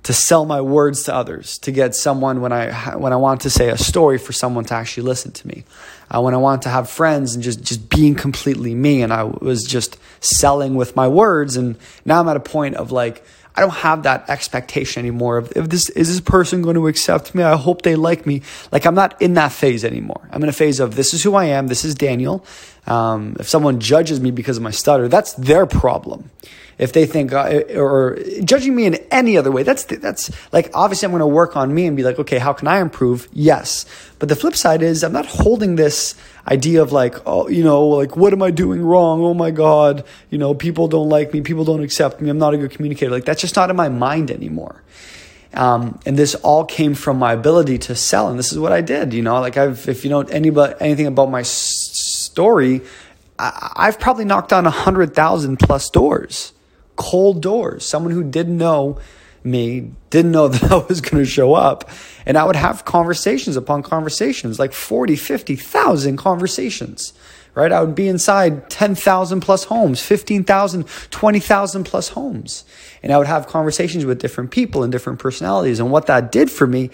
to 0.03 0.13
sell 0.13 0.45
my 0.45 0.59
words 0.61 1.03
to 1.03 1.13
others, 1.13 1.59
to 1.59 1.71
get 1.71 1.93
someone 1.93 2.41
when 2.41 2.51
I 2.51 2.95
when 2.97 3.13
I 3.13 3.17
want 3.17 3.41
to 3.41 3.51
say 3.51 3.69
a 3.69 3.77
story 3.77 4.17
for 4.17 4.33
someone 4.33 4.65
to 4.65 4.73
actually 4.73 5.03
listen 5.03 5.31
to 5.31 5.47
me, 5.47 5.63
uh, 6.09 6.19
when 6.21 6.33
I 6.33 6.37
want 6.37 6.63
to 6.63 6.69
have 6.69 6.89
friends 6.89 7.35
and 7.35 7.43
just 7.43 7.61
just 7.61 7.87
being 7.87 8.15
completely 8.15 8.73
me, 8.73 9.03
and 9.03 9.13
I 9.13 9.23
was 9.25 9.63
just 9.63 9.97
selling 10.19 10.73
with 10.73 10.95
my 10.95 11.07
words, 11.07 11.55
and 11.55 11.77
now 12.03 12.19
I'm 12.19 12.27
at 12.27 12.35
a 12.35 12.41
point 12.41 12.75
of 12.75 12.91
like 12.91 13.23
I 13.55 13.61
don't 13.61 13.73
have 13.73 14.03
that 14.03 14.29
expectation 14.29 15.01
anymore 15.01 15.37
of 15.37 15.51
if 15.55 15.69
this 15.69 15.89
is 15.89 16.07
this 16.07 16.21
person 16.21 16.61
going 16.61 16.75
to 16.75 16.87
accept 16.87 17.35
me. 17.35 17.43
I 17.43 17.57
hope 17.57 17.81
they 17.81 17.95
like 17.95 18.25
me. 18.25 18.41
Like 18.71 18.85
I'm 18.85 18.95
not 18.95 19.21
in 19.21 19.33
that 19.33 19.51
phase 19.51 19.83
anymore. 19.83 20.27
I'm 20.31 20.41
in 20.43 20.49
a 20.49 20.53
phase 20.53 20.79
of 20.79 20.95
this 20.95 21.13
is 21.13 21.23
who 21.23 21.35
I 21.35 21.45
am. 21.45 21.67
This 21.67 21.83
is 21.83 21.95
Daniel. 21.95 22.45
Um, 22.87 23.35
if 23.39 23.47
someone 23.47 23.79
judges 23.79 24.19
me 24.19 24.31
because 24.31 24.57
of 24.57 24.63
my 24.63 24.71
stutter, 24.71 25.07
that's 25.07 25.33
their 25.33 25.65
problem 25.65 26.31
if 26.81 26.93
they 26.93 27.05
think 27.05 27.31
uh, 27.31 27.61
or 27.75 28.17
judging 28.43 28.75
me 28.75 28.85
in 28.85 28.95
any 29.11 29.37
other 29.37 29.51
way 29.51 29.61
that's 29.63 29.83
that's 29.83 30.31
like 30.51 30.71
obviously 30.73 31.05
i'm 31.05 31.11
going 31.11 31.19
to 31.19 31.27
work 31.27 31.55
on 31.55 31.73
me 31.73 31.85
and 31.85 31.95
be 31.95 32.03
like 32.03 32.17
okay 32.17 32.39
how 32.39 32.51
can 32.51 32.67
i 32.67 32.79
improve 32.79 33.29
yes 33.31 33.85
but 34.19 34.27
the 34.27 34.35
flip 34.35 34.55
side 34.55 34.81
is 34.81 35.03
i'm 35.03 35.13
not 35.13 35.27
holding 35.27 35.75
this 35.75 36.15
idea 36.47 36.81
of 36.81 36.91
like 36.91 37.15
oh 37.25 37.47
you 37.47 37.63
know 37.63 37.87
like 37.87 38.15
what 38.15 38.33
am 38.33 38.41
i 38.41 38.51
doing 38.51 38.81
wrong? 38.81 39.21
Oh 39.21 39.33
my 39.33 39.51
god. 39.51 40.05
You 40.29 40.37
know 40.37 40.53
people 40.53 40.87
don't 40.87 41.09
like 41.09 41.33
me. 41.33 41.41
People 41.41 41.65
don't 41.65 41.83
accept 41.83 42.21
me. 42.21 42.29
I'm 42.29 42.37
not 42.37 42.53
a 42.53 42.57
good 42.57 42.71
communicator. 42.71 43.11
Like 43.11 43.25
that's 43.25 43.41
just 43.41 43.55
not 43.55 43.69
in 43.69 43.75
my 43.75 43.89
mind 43.89 44.31
anymore. 44.31 44.83
Um, 45.53 45.99
and 46.05 46.17
this 46.17 46.33
all 46.35 46.63
came 46.63 46.95
from 46.95 47.19
my 47.19 47.33
ability 47.33 47.77
to 47.79 47.95
sell. 47.95 48.29
And 48.29 48.39
this 48.39 48.51
is 48.51 48.59
what 48.59 48.71
i 48.71 48.81
did 48.81 49.13
you 49.13 49.21
know 49.21 49.39
like 49.39 49.57
i've 49.57 49.87
if 49.87 50.03
you 50.03 50.09
know 50.09 50.21
anybody 50.21 50.73
anything 50.79 51.07
about 51.07 51.29
my 51.29 51.41
story 51.41 52.81
I, 53.37 53.71
i've 53.75 53.99
probably 53.99 54.25
knocked 54.25 54.53
on 54.53 54.65
a 54.65 54.71
hundred 54.71 55.13
thousand 55.13 55.57
plus 55.57 55.89
doors 55.89 56.53
cold 57.01 57.41
doors, 57.41 57.83
someone 57.83 58.13
who 58.13 58.23
didn't 58.23 58.57
know 58.57 58.99
me, 59.43 59.91
didn't 60.09 60.31
know 60.31 60.47
that 60.49 60.71
I 60.71 60.77
was 60.77 61.01
going 61.01 61.23
to 61.23 61.29
show 61.29 61.53
up. 61.53 61.89
And 62.25 62.37
I 62.37 62.43
would 62.43 62.55
have 62.55 62.85
conversations 62.85 63.55
upon 63.55 63.83
conversations, 63.83 64.59
like 64.59 64.73
40, 64.73 65.15
50,000 65.15 66.17
conversations, 66.17 67.13
right? 67.55 67.71
I 67.71 67.81
would 67.81 67.95
be 67.95 68.07
inside 68.07 68.69
10,000 68.69 69.41
plus 69.41 69.65
homes, 69.65 70.01
15,000, 70.01 70.85
20,000 71.09 71.83
plus 71.83 72.09
homes. 72.09 72.65
And 73.03 73.11
I 73.11 73.17
would 73.17 73.27
have 73.27 73.47
conversations 73.47 74.05
with 74.05 74.19
different 74.19 74.51
people 74.51 74.83
and 74.83 74.91
different 74.91 75.19
personalities. 75.19 75.79
And 75.79 75.91
what 75.91 76.07
that 76.07 76.31
did 76.31 76.51
for 76.51 76.67
me 76.67 76.91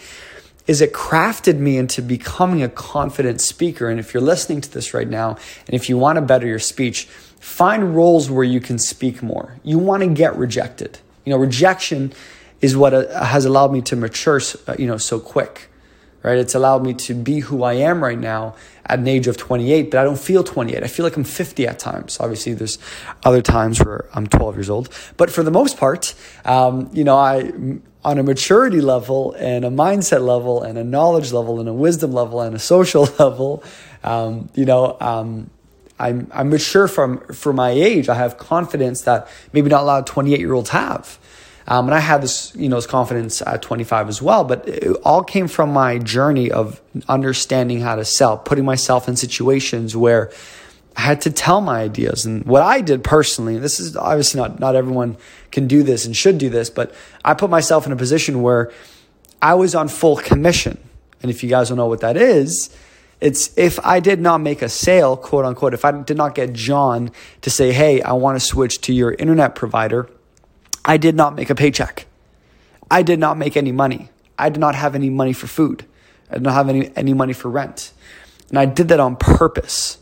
is 0.68 0.82
it 0.82 0.94
crafted 0.94 1.58
me 1.58 1.78
into 1.78 2.02
becoming 2.02 2.62
a 2.62 2.70
confident 2.70 3.40
speaker. 3.40 3.90
And 3.90 4.00
if 4.00 4.14
you're 4.14 4.22
listening 4.22 4.62
to 4.62 4.72
this 4.72 4.94
right 4.94 5.08
now, 5.08 5.38
and 5.66 5.74
if 5.74 5.88
you 5.88 5.98
want 5.98 6.18
to 6.18 6.22
better 6.22 6.46
your 6.46 6.60
speech, 6.60 7.06
find 7.40 7.96
roles 7.96 8.30
where 8.30 8.44
you 8.44 8.60
can 8.60 8.78
speak 8.78 9.24
more. 9.24 9.58
You 9.64 9.78
want 9.78 10.04
to 10.04 10.10
get 10.10 10.36
rejected. 10.36 11.00
You 11.24 11.32
know, 11.32 11.38
rejection 11.38 12.14
is 12.62 12.76
what 12.76 12.94
uh, 12.94 13.24
has 13.24 13.46
allowed 13.46 13.72
me 13.72 13.82
to 13.84 13.96
mature, 13.96 14.42
uh, 14.68 14.76
you 14.78 14.88
know, 14.88 14.98
so 14.98 15.20
quick, 15.20 15.70
right? 16.24 16.38
It's 16.38 16.56
allowed 16.56 16.84
me 16.84 16.94
to 16.94 17.14
be 17.14 17.40
who 17.40 17.64
I 17.64 17.74
am 17.74 18.04
right 18.04 18.18
now 18.18 18.56
at 18.86 19.00
an 19.00 19.08
age 19.08 19.28
of 19.28 19.38
28, 19.38 19.92
but 19.92 20.00
I 20.00 20.04
don't 20.04 20.20
feel 20.20 20.44
28. 20.44 20.84
I 20.84 20.88
feel 20.88 21.06
like 21.06 21.16
I'm 21.16 21.24
50 21.24 21.68
at 21.68 21.80
times. 21.80 22.20
Obviously, 22.20 22.54
there's 22.54 22.80
other 23.24 23.42
times 23.42 23.84
where 23.84 24.06
I'm 24.14 24.28
12 24.28 24.56
years 24.56 24.70
old, 24.70 24.90
but 25.18 25.30
for 25.30 25.44
the 25.44 25.52
most 25.52 25.78
part, 25.78 26.16
um, 26.46 26.90
you 26.94 27.04
know, 27.04 27.18
I 27.18 27.52
on 28.08 28.18
a 28.18 28.24
maturity 28.24 28.80
level 28.80 29.34
and 29.34 29.66
a 29.66 29.70
mindset 29.70 30.26
level 30.26 30.64
and 30.64 30.78
a 30.78 30.84
knowledge 30.84 31.34
level 31.34 31.60
and 31.60 31.68
a 31.68 31.74
wisdom 31.74 32.14
level 32.14 32.40
and 32.40 32.56
a 32.56 32.60
social 32.60 33.04
level, 33.20 33.62
um, 34.04 34.50
you 34.56 34.64
know, 34.64 34.96
um, 35.02 35.50
I'm, 36.00 36.32
I'm 36.32 36.50
mature 36.50 36.88
from 36.88 37.20
for 37.34 37.52
my 37.52 37.72
age. 37.72 38.08
I 38.08 38.16
have 38.16 38.38
confidence 38.38 39.02
that 39.02 39.28
maybe 39.52 39.70
not 39.70 39.82
a 39.82 39.86
lot 39.86 40.00
of 40.00 40.06
28 40.06 40.40
year 40.40 40.54
olds 40.54 40.70
have. 40.70 41.20
Um, 41.70 41.88
and 41.88 41.96
I 41.96 42.00
had 42.00 42.22
this, 42.22 42.56
you 42.56 42.70
know, 42.70 42.78
this 42.78 42.88
confidence 42.88 43.42
at 43.42 43.62
25 43.62 44.08
as 44.08 44.22
well, 44.22 44.46
but 44.46 44.68
it 44.68 44.96
all 45.04 45.22
came 45.22 45.50
from 45.50 45.74
my 45.74 45.98
journey 45.98 46.50
of 46.50 46.82
understanding 47.10 47.82
how 47.82 47.96
to 47.96 48.06
sell, 48.06 48.38
putting 48.38 48.64
myself 48.64 49.10
in 49.10 49.18
situations 49.18 49.96
where 49.96 50.32
I 50.96 51.02
had 51.02 51.22
to 51.22 51.32
tell 51.32 51.60
my 51.60 51.82
ideas. 51.82 52.26
And 52.26 52.46
what 52.46 52.64
I 52.64 52.80
did 52.80 53.04
personally, 53.04 53.58
this 53.58 53.82
is 53.82 53.98
obviously 53.98 54.40
not, 54.40 54.62
not 54.62 54.76
everyone 54.76 55.18
can 55.52 55.68
do 55.68 55.84
this 55.84 56.06
and 56.06 56.16
should 56.16 56.38
do 56.38 56.50
this, 56.50 56.70
but 56.70 56.96
I 57.26 57.34
put 57.34 57.50
myself 57.50 57.86
in 57.86 57.92
a 57.92 57.98
position 57.98 58.42
where 58.42 58.72
I 59.42 59.56
was 59.56 59.76
on 59.76 59.90
full 59.90 60.16
commission. 60.16 60.78
And 61.22 61.30
if 61.30 61.44
you 61.44 61.50
guys 61.50 61.68
don't 61.68 61.78
know 61.78 61.88
what 61.88 62.00
that 62.00 62.16
is, 62.16 62.76
it's 63.20 63.56
if 63.58 63.80
I 63.86 64.00
did 64.00 64.22
not 64.22 64.40
make 64.40 64.62
a 64.62 64.70
sale, 64.70 65.18
quote 65.18 65.44
unquote, 65.44 65.74
if 65.74 65.84
I 65.84 65.92
did 65.92 66.16
not 66.16 66.34
get 66.34 66.54
John 66.54 67.12
to 67.42 67.50
say, 67.50 67.74
hey, 67.74 68.02
I 68.02 68.14
want 68.14 68.40
to 68.40 68.46
switch 68.46 68.80
to 68.82 68.94
your 68.94 69.12
internet 69.12 69.56
provider, 69.56 70.10
I 70.88 70.96
did 70.98 71.16
not 71.16 71.36
make 71.36 71.50
a 71.50 71.56
paycheck. 71.56 72.08
I 72.90 73.04
did 73.04 73.20
not 73.20 73.38
make 73.38 73.58
any 73.58 73.74
money. 73.74 74.10
I 74.40 74.50
did 74.50 74.60
not 74.60 74.74
have 74.74 74.96
any 74.96 75.10
money 75.10 75.34
for 75.34 75.46
food. 75.46 75.86
I 76.32 76.36
did 76.36 76.44
not 76.44 76.54
have 76.54 76.70
any, 76.70 76.96
any 76.96 77.14
money 77.14 77.34
for 77.34 77.50
rent. 77.50 77.92
And 78.50 78.58
I 78.58 78.66
did 78.66 78.88
that 78.88 79.00
on 79.00 79.18
purpose. 79.18 79.98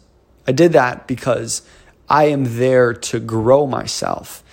I 0.47 0.51
did 0.51 0.73
that 0.73 1.07
because 1.07 1.63
I 2.07 2.25
am 2.25 2.57
there 2.57 2.93
to 2.93 3.19
grow 3.19 3.65
myself. 3.65 4.43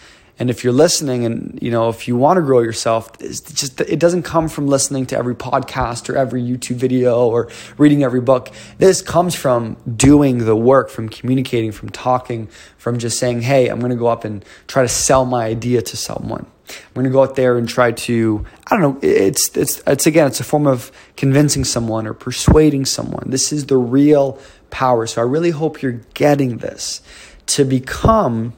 And 0.43 0.51
if 0.51 0.65
you're 0.65 0.73
listening 0.73 1.25
and 1.25 1.57
you 1.63 1.71
know 1.71 1.89
if 1.89 2.09
you 2.09 2.17
want 2.17 2.39
to 2.39 2.43
grow 2.43 2.63
yourself, 2.63 3.13
it's 3.21 3.41
just 3.41 3.81
it 3.81 4.01
doesn't 4.01 4.25
come 4.25 4.49
from 4.49 4.67
listening 4.67 5.07
to 5.07 5.17
every 5.17 5.37
podcast 5.37 6.11
or 6.11 6.17
every 6.17 6.43
YouTube 6.43 6.75
video 6.75 7.29
or 7.29 7.49
reading 7.79 8.03
every 8.03 8.21
book. 8.21 8.51
This 8.79 9.03
comes 9.03 9.37
from 9.37 9.77
doing 9.95 10.39
the 10.39 10.57
work, 10.57 10.91
from 10.91 11.09
communicating, 11.09 11.71
from 11.71 11.91
talking, 11.91 12.49
from 12.77 12.99
just 12.99 13.21
saying, 13.21 13.43
"Hey, 13.43 13.69
I'm 13.69 13.79
going 13.79 13.91
to 13.93 13.97
go 13.97 14.09
up 14.09 14.25
and 14.25 14.45
try 14.67 14.83
to 14.83 14.89
sell 14.89 15.25
my 15.25 15.45
idea 15.45 15.81
to 15.81 15.97
someone." 15.97 16.45
I'm 16.69 16.93
going 16.93 17.05
to 17.05 17.11
go 17.11 17.23
out 17.23 17.37
there 17.37 17.57
and 17.57 17.69
try 17.69 17.93
to 17.93 18.45
I 18.67 18.77
don't 18.77 18.83
know, 18.83 18.99
it's 19.01 19.57
it's 19.57 19.81
it's 19.87 20.09
again, 20.09 20.27
it's 20.27 20.41
a 20.41 20.45
form 20.45 20.67
of 20.67 20.91
convincing 21.17 21.63
someone 21.63 22.05
or 22.05 22.15
persuading 22.15 22.87
someone. 22.87 23.31
This 23.31 23.53
is 23.53 23.67
the 23.67 23.77
real 23.77 24.41
power. 24.71 25.07
So 25.07 25.23
I 25.23 25.25
really 25.25 25.51
hope 25.51 25.83
you're 25.83 26.01
getting 26.15 26.59
this 26.59 27.01
to 27.47 27.65
become 27.65 28.55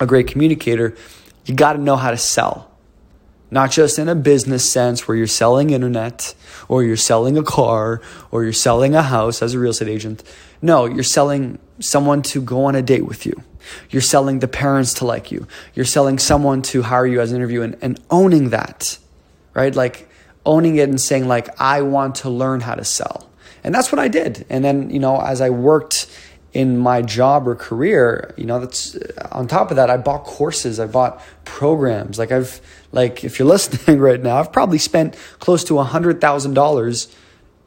a 0.00 0.06
great 0.06 0.26
communicator, 0.26 0.96
you 1.44 1.54
got 1.54 1.74
to 1.74 1.78
know 1.78 1.96
how 1.96 2.10
to 2.10 2.16
sell. 2.16 2.70
Not 3.50 3.70
just 3.70 3.98
in 3.98 4.08
a 4.08 4.14
business 4.14 4.70
sense 4.70 5.06
where 5.06 5.16
you're 5.16 5.28
selling 5.28 5.70
internet 5.70 6.34
or 6.68 6.82
you're 6.82 6.96
selling 6.96 7.38
a 7.38 7.44
car 7.44 8.00
or 8.30 8.42
you're 8.42 8.52
selling 8.52 8.94
a 8.94 9.02
house 9.02 9.40
as 9.40 9.54
a 9.54 9.58
real 9.58 9.70
estate 9.70 9.88
agent. 9.88 10.24
No, 10.60 10.86
you're 10.86 11.04
selling 11.04 11.58
someone 11.78 12.22
to 12.22 12.42
go 12.42 12.64
on 12.64 12.74
a 12.74 12.82
date 12.82 13.06
with 13.06 13.24
you. 13.24 13.40
You're 13.90 14.02
selling 14.02 14.40
the 14.40 14.48
parents 14.48 14.94
to 14.94 15.04
like 15.04 15.30
you. 15.30 15.46
You're 15.74 15.84
selling 15.84 16.18
someone 16.18 16.62
to 16.62 16.82
hire 16.82 17.06
you 17.06 17.20
as 17.20 17.30
an 17.30 17.36
interview 17.36 17.62
and, 17.62 17.76
and 17.80 18.00
owning 18.10 18.50
that, 18.50 18.98
right? 19.54 19.74
Like 19.74 20.08
owning 20.44 20.76
it 20.76 20.88
and 20.88 21.00
saying 21.00 21.28
like, 21.28 21.48
I 21.60 21.82
want 21.82 22.16
to 22.16 22.30
learn 22.30 22.60
how 22.60 22.74
to 22.74 22.84
sell. 22.84 23.28
And 23.62 23.74
that's 23.74 23.90
what 23.90 23.98
I 23.98 24.08
did. 24.08 24.46
And 24.48 24.64
then, 24.64 24.90
you 24.90 24.98
know, 24.98 25.20
as 25.20 25.40
I 25.40 25.50
worked 25.50 26.06
in 26.56 26.78
my 26.78 27.02
job 27.02 27.46
or 27.46 27.54
career, 27.54 28.32
you 28.38 28.46
know, 28.46 28.58
that's 28.58 28.96
on 29.30 29.46
top 29.46 29.70
of 29.70 29.76
that, 29.76 29.90
I 29.90 29.98
bought 29.98 30.24
courses, 30.24 30.80
I 30.80 30.86
bought 30.86 31.22
programs. 31.44 32.18
Like 32.18 32.32
I've, 32.32 32.62
like 32.92 33.24
if 33.24 33.38
you're 33.38 33.46
listening 33.56 34.00
right 34.00 34.22
now, 34.22 34.38
I've 34.38 34.52
probably 34.52 34.78
spent 34.78 35.16
close 35.38 35.62
to 35.64 35.78
a 35.78 35.84
hundred 35.84 36.18
thousand 36.18 36.54
dollars 36.54 37.14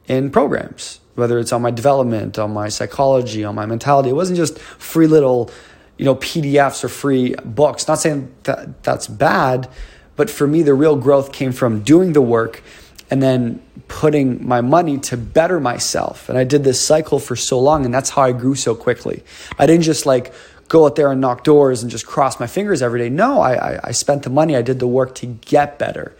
in 0.08 0.32
programs, 0.32 1.02
whether 1.14 1.38
it's 1.38 1.54
on 1.54 1.62
my 1.62 1.70
development, 1.70 2.40
on 2.40 2.52
my 2.52 2.68
psychology, 2.68 3.44
on 3.44 3.54
my 3.54 3.68
mentality. 3.68 4.10
It 4.10 4.16
wasn't 4.16 4.38
just 4.38 4.58
free 4.58 5.06
little, 5.06 5.52
you 6.00 6.06
know, 6.06 6.16
PDFs 6.16 6.84
or 6.84 6.90
free 6.90 7.36
books. 7.46 7.88
Not 7.88 8.00
saying 8.00 8.34
that 8.46 8.82
that's 8.82 9.06
bad, 9.06 9.70
but 10.16 10.32
for 10.32 10.48
me, 10.48 10.64
the 10.64 10.74
real 10.74 10.96
growth 10.96 11.32
came 11.32 11.52
from 11.52 11.84
doing 11.84 12.14
the 12.14 12.22
work 12.22 12.64
and 13.10 13.22
then 13.22 13.62
putting 13.88 14.48
my 14.48 14.62
money 14.62 14.98
to 14.98 15.18
better 15.18 15.60
myself. 15.60 16.30
And 16.30 16.38
I 16.38 16.44
did 16.44 16.64
this 16.64 16.80
cycle 16.80 17.20
for 17.20 17.36
so 17.36 17.60
long, 17.60 17.86
and 17.86 17.94
that's 17.94 18.12
how 18.12 18.22
I 18.22 18.32
grew 18.32 18.56
so 18.56 18.76
quickly. 18.76 19.24
I 19.58 19.66
didn't 19.66 19.84
just 19.84 20.06
like 20.06 20.34
go 20.68 20.86
out 20.86 20.96
there 20.96 21.12
and 21.12 21.20
knock 21.20 21.44
doors 21.44 21.82
and 21.82 21.92
just 21.92 22.06
cross 22.06 22.40
my 22.40 22.48
fingers 22.48 22.82
every 22.82 23.00
day. 23.00 23.10
No, 23.10 23.42
I, 23.42 23.74
I, 23.74 23.80
I 23.86 23.92
spent 23.92 24.24
the 24.24 24.30
money, 24.30 24.56
I 24.56 24.62
did 24.62 24.80
the 24.80 24.88
work 24.88 25.16
to 25.16 25.26
get 25.26 25.80
better. 25.80 26.16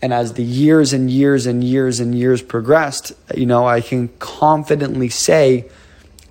And 0.00 0.12
as 0.12 0.34
the 0.34 0.42
years 0.42 0.92
and 0.92 1.10
years 1.10 1.46
and 1.46 1.62
years 1.62 2.00
and 2.00 2.14
years 2.14 2.42
progressed, 2.42 3.12
you 3.34 3.46
know, 3.46 3.66
I 3.66 3.80
can 3.80 4.08
confidently 4.18 5.08
say 5.08 5.66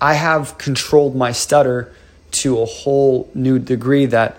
I 0.00 0.14
have 0.14 0.58
controlled 0.58 1.16
my 1.16 1.32
stutter 1.32 1.92
to 2.32 2.60
a 2.60 2.66
whole 2.66 3.30
new 3.34 3.58
degree 3.58 4.06
that 4.06 4.36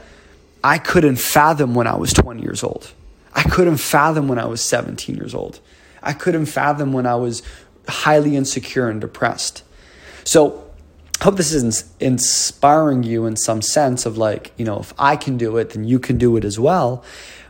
I 0.63 0.77
couldn't 0.77 1.17
fathom 1.17 1.75
when 1.75 1.87
I 1.87 1.95
was 1.95 2.13
20 2.13 2.41
years 2.41 2.63
old. 2.63 2.91
I 3.35 3.43
couldn't 3.43 3.77
fathom 3.77 4.27
when 4.27 4.39
I 4.39 4.45
was 4.45 4.61
17 4.61 5.15
years 5.15 5.35
old. 5.35 5.59
I 6.01 6.13
couldn't 6.13 6.45
fathom 6.45 6.93
when 6.93 7.05
I 7.05 7.15
was 7.15 7.43
highly 7.87 8.35
insecure 8.35 8.89
and 8.89 9.01
depressed. 9.01 9.63
So, 10.23 10.61
hope 11.21 11.37
this 11.37 11.53
is 11.53 11.85
inspiring 11.99 13.03
you 13.03 13.25
in 13.25 13.35
some 13.35 13.61
sense 13.61 14.05
of 14.05 14.17
like, 14.17 14.51
you 14.57 14.65
know, 14.65 14.79
if 14.79 14.93
I 14.97 15.15
can 15.15 15.37
do 15.37 15.57
it, 15.57 15.71
then 15.71 15.83
you 15.83 15.99
can 15.99 16.17
do 16.17 16.35
it 16.37 16.45
as 16.45 16.59
well. 16.59 17.03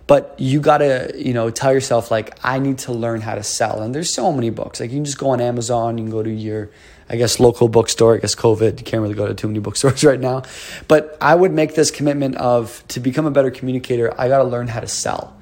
But 0.07 0.35
you 0.37 0.59
got 0.59 0.79
to, 0.79 1.11
you 1.15 1.33
know, 1.33 1.49
tell 1.49 1.73
yourself 1.73 2.11
like 2.11 2.37
I 2.43 2.59
need 2.59 2.77
to 2.79 2.93
learn 2.93 3.21
how 3.21 3.35
to 3.35 3.43
sell. 3.43 3.81
And 3.81 3.93
there's 3.93 4.13
so 4.13 4.31
many 4.31 4.51
books. 4.51 4.79
Like 4.79 4.91
you 4.91 4.97
can 4.97 5.05
just 5.05 5.17
go 5.17 5.29
on 5.29 5.41
Amazon, 5.41 5.97
you 5.97 6.03
can 6.03 6.11
go 6.11 6.21
to 6.21 6.29
your 6.29 6.69
I 7.09 7.17
guess 7.17 7.39
local 7.39 7.67
bookstore. 7.67 8.15
I 8.15 8.17
guess 8.17 8.35
COVID, 8.35 8.79
you 8.79 8.85
can't 8.85 9.01
really 9.01 9.13
go 9.13 9.27
to 9.27 9.33
too 9.33 9.47
many 9.47 9.59
bookstores 9.59 10.03
right 10.03 10.19
now. 10.19 10.43
But 10.87 11.17
I 11.21 11.35
would 11.35 11.51
make 11.51 11.75
this 11.75 11.91
commitment 11.91 12.35
of 12.37 12.83
to 12.89 12.99
become 12.99 13.25
a 13.25 13.31
better 13.31 13.51
communicator, 13.51 14.13
I 14.19 14.27
got 14.27 14.39
to 14.39 14.43
learn 14.43 14.67
how 14.67 14.79
to 14.79 14.87
sell. 14.87 15.35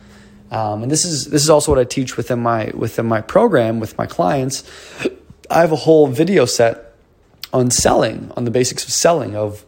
Um, 0.53 0.83
and 0.83 0.91
this 0.91 1.03
is 1.03 1.25
this 1.25 1.41
is 1.41 1.49
also 1.49 1.71
what 1.71 1.79
I 1.79 1.83
teach 1.83 2.15
within 2.15 2.39
my 2.39 2.71
within 2.75 3.07
my 3.07 3.21
program 3.21 3.79
with 3.79 3.97
my 3.97 4.05
clients. 4.05 4.63
I 5.49 5.61
have 5.61 5.71
a 5.71 5.77
whole 5.77 6.07
video 6.07 6.45
set 6.45 6.93
on 7.51 7.71
selling, 7.71 8.31
on 8.37 8.45
the 8.45 8.51
basics 8.51 8.83
of 8.83 8.91
selling, 8.91 9.35
of 9.35 9.65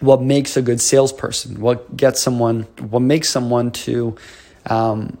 what 0.00 0.20
makes 0.20 0.56
a 0.56 0.62
good 0.62 0.82
salesperson, 0.82 1.60
what 1.60 1.96
gets 1.96 2.22
someone, 2.22 2.62
what 2.78 3.00
makes 3.00 3.30
someone 3.30 3.70
to 3.70 4.16
um, 4.66 5.16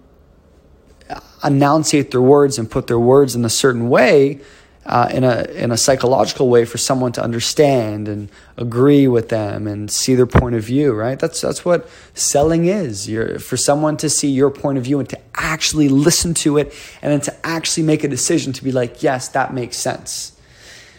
enunciate 1.42 2.10
their 2.10 2.20
words 2.20 2.58
and 2.58 2.70
put 2.70 2.86
their 2.86 2.98
words 2.98 3.34
in 3.34 3.46
a 3.46 3.50
certain 3.50 3.88
way 3.88 4.40
uh, 4.86 5.08
in 5.12 5.24
a 5.24 5.42
in 5.50 5.72
a 5.72 5.76
psychological 5.76 6.48
way 6.48 6.64
for 6.64 6.78
someone 6.78 7.12
to 7.12 7.22
understand 7.22 8.06
and 8.06 8.30
agree 8.56 9.08
with 9.08 9.28
them 9.28 9.66
and 9.66 9.90
see 9.90 10.14
their 10.14 10.26
point 10.26 10.54
of 10.54 10.62
view. 10.62 10.92
Right? 10.92 11.18
That's 11.18 11.40
that's 11.40 11.64
what 11.64 11.88
selling 12.14 12.66
is. 12.66 13.08
You're 13.08 13.38
for 13.38 13.56
someone 13.56 13.96
to 13.98 14.08
see 14.08 14.28
your 14.28 14.50
point 14.50 14.78
of 14.78 14.84
view 14.84 15.00
and 15.00 15.08
to 15.08 15.18
actually 15.34 15.88
listen 15.88 16.34
to 16.34 16.58
it 16.58 16.72
and 17.02 17.12
then 17.12 17.20
to 17.22 17.46
actually 17.46 17.82
make 17.82 18.04
a 18.04 18.08
decision 18.08 18.52
to 18.54 18.64
be 18.64 18.72
like, 18.72 19.02
yes, 19.02 19.28
that 19.28 19.52
makes 19.52 19.76
sense. 19.76 20.38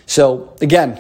So 0.06 0.54
again, 0.62 1.00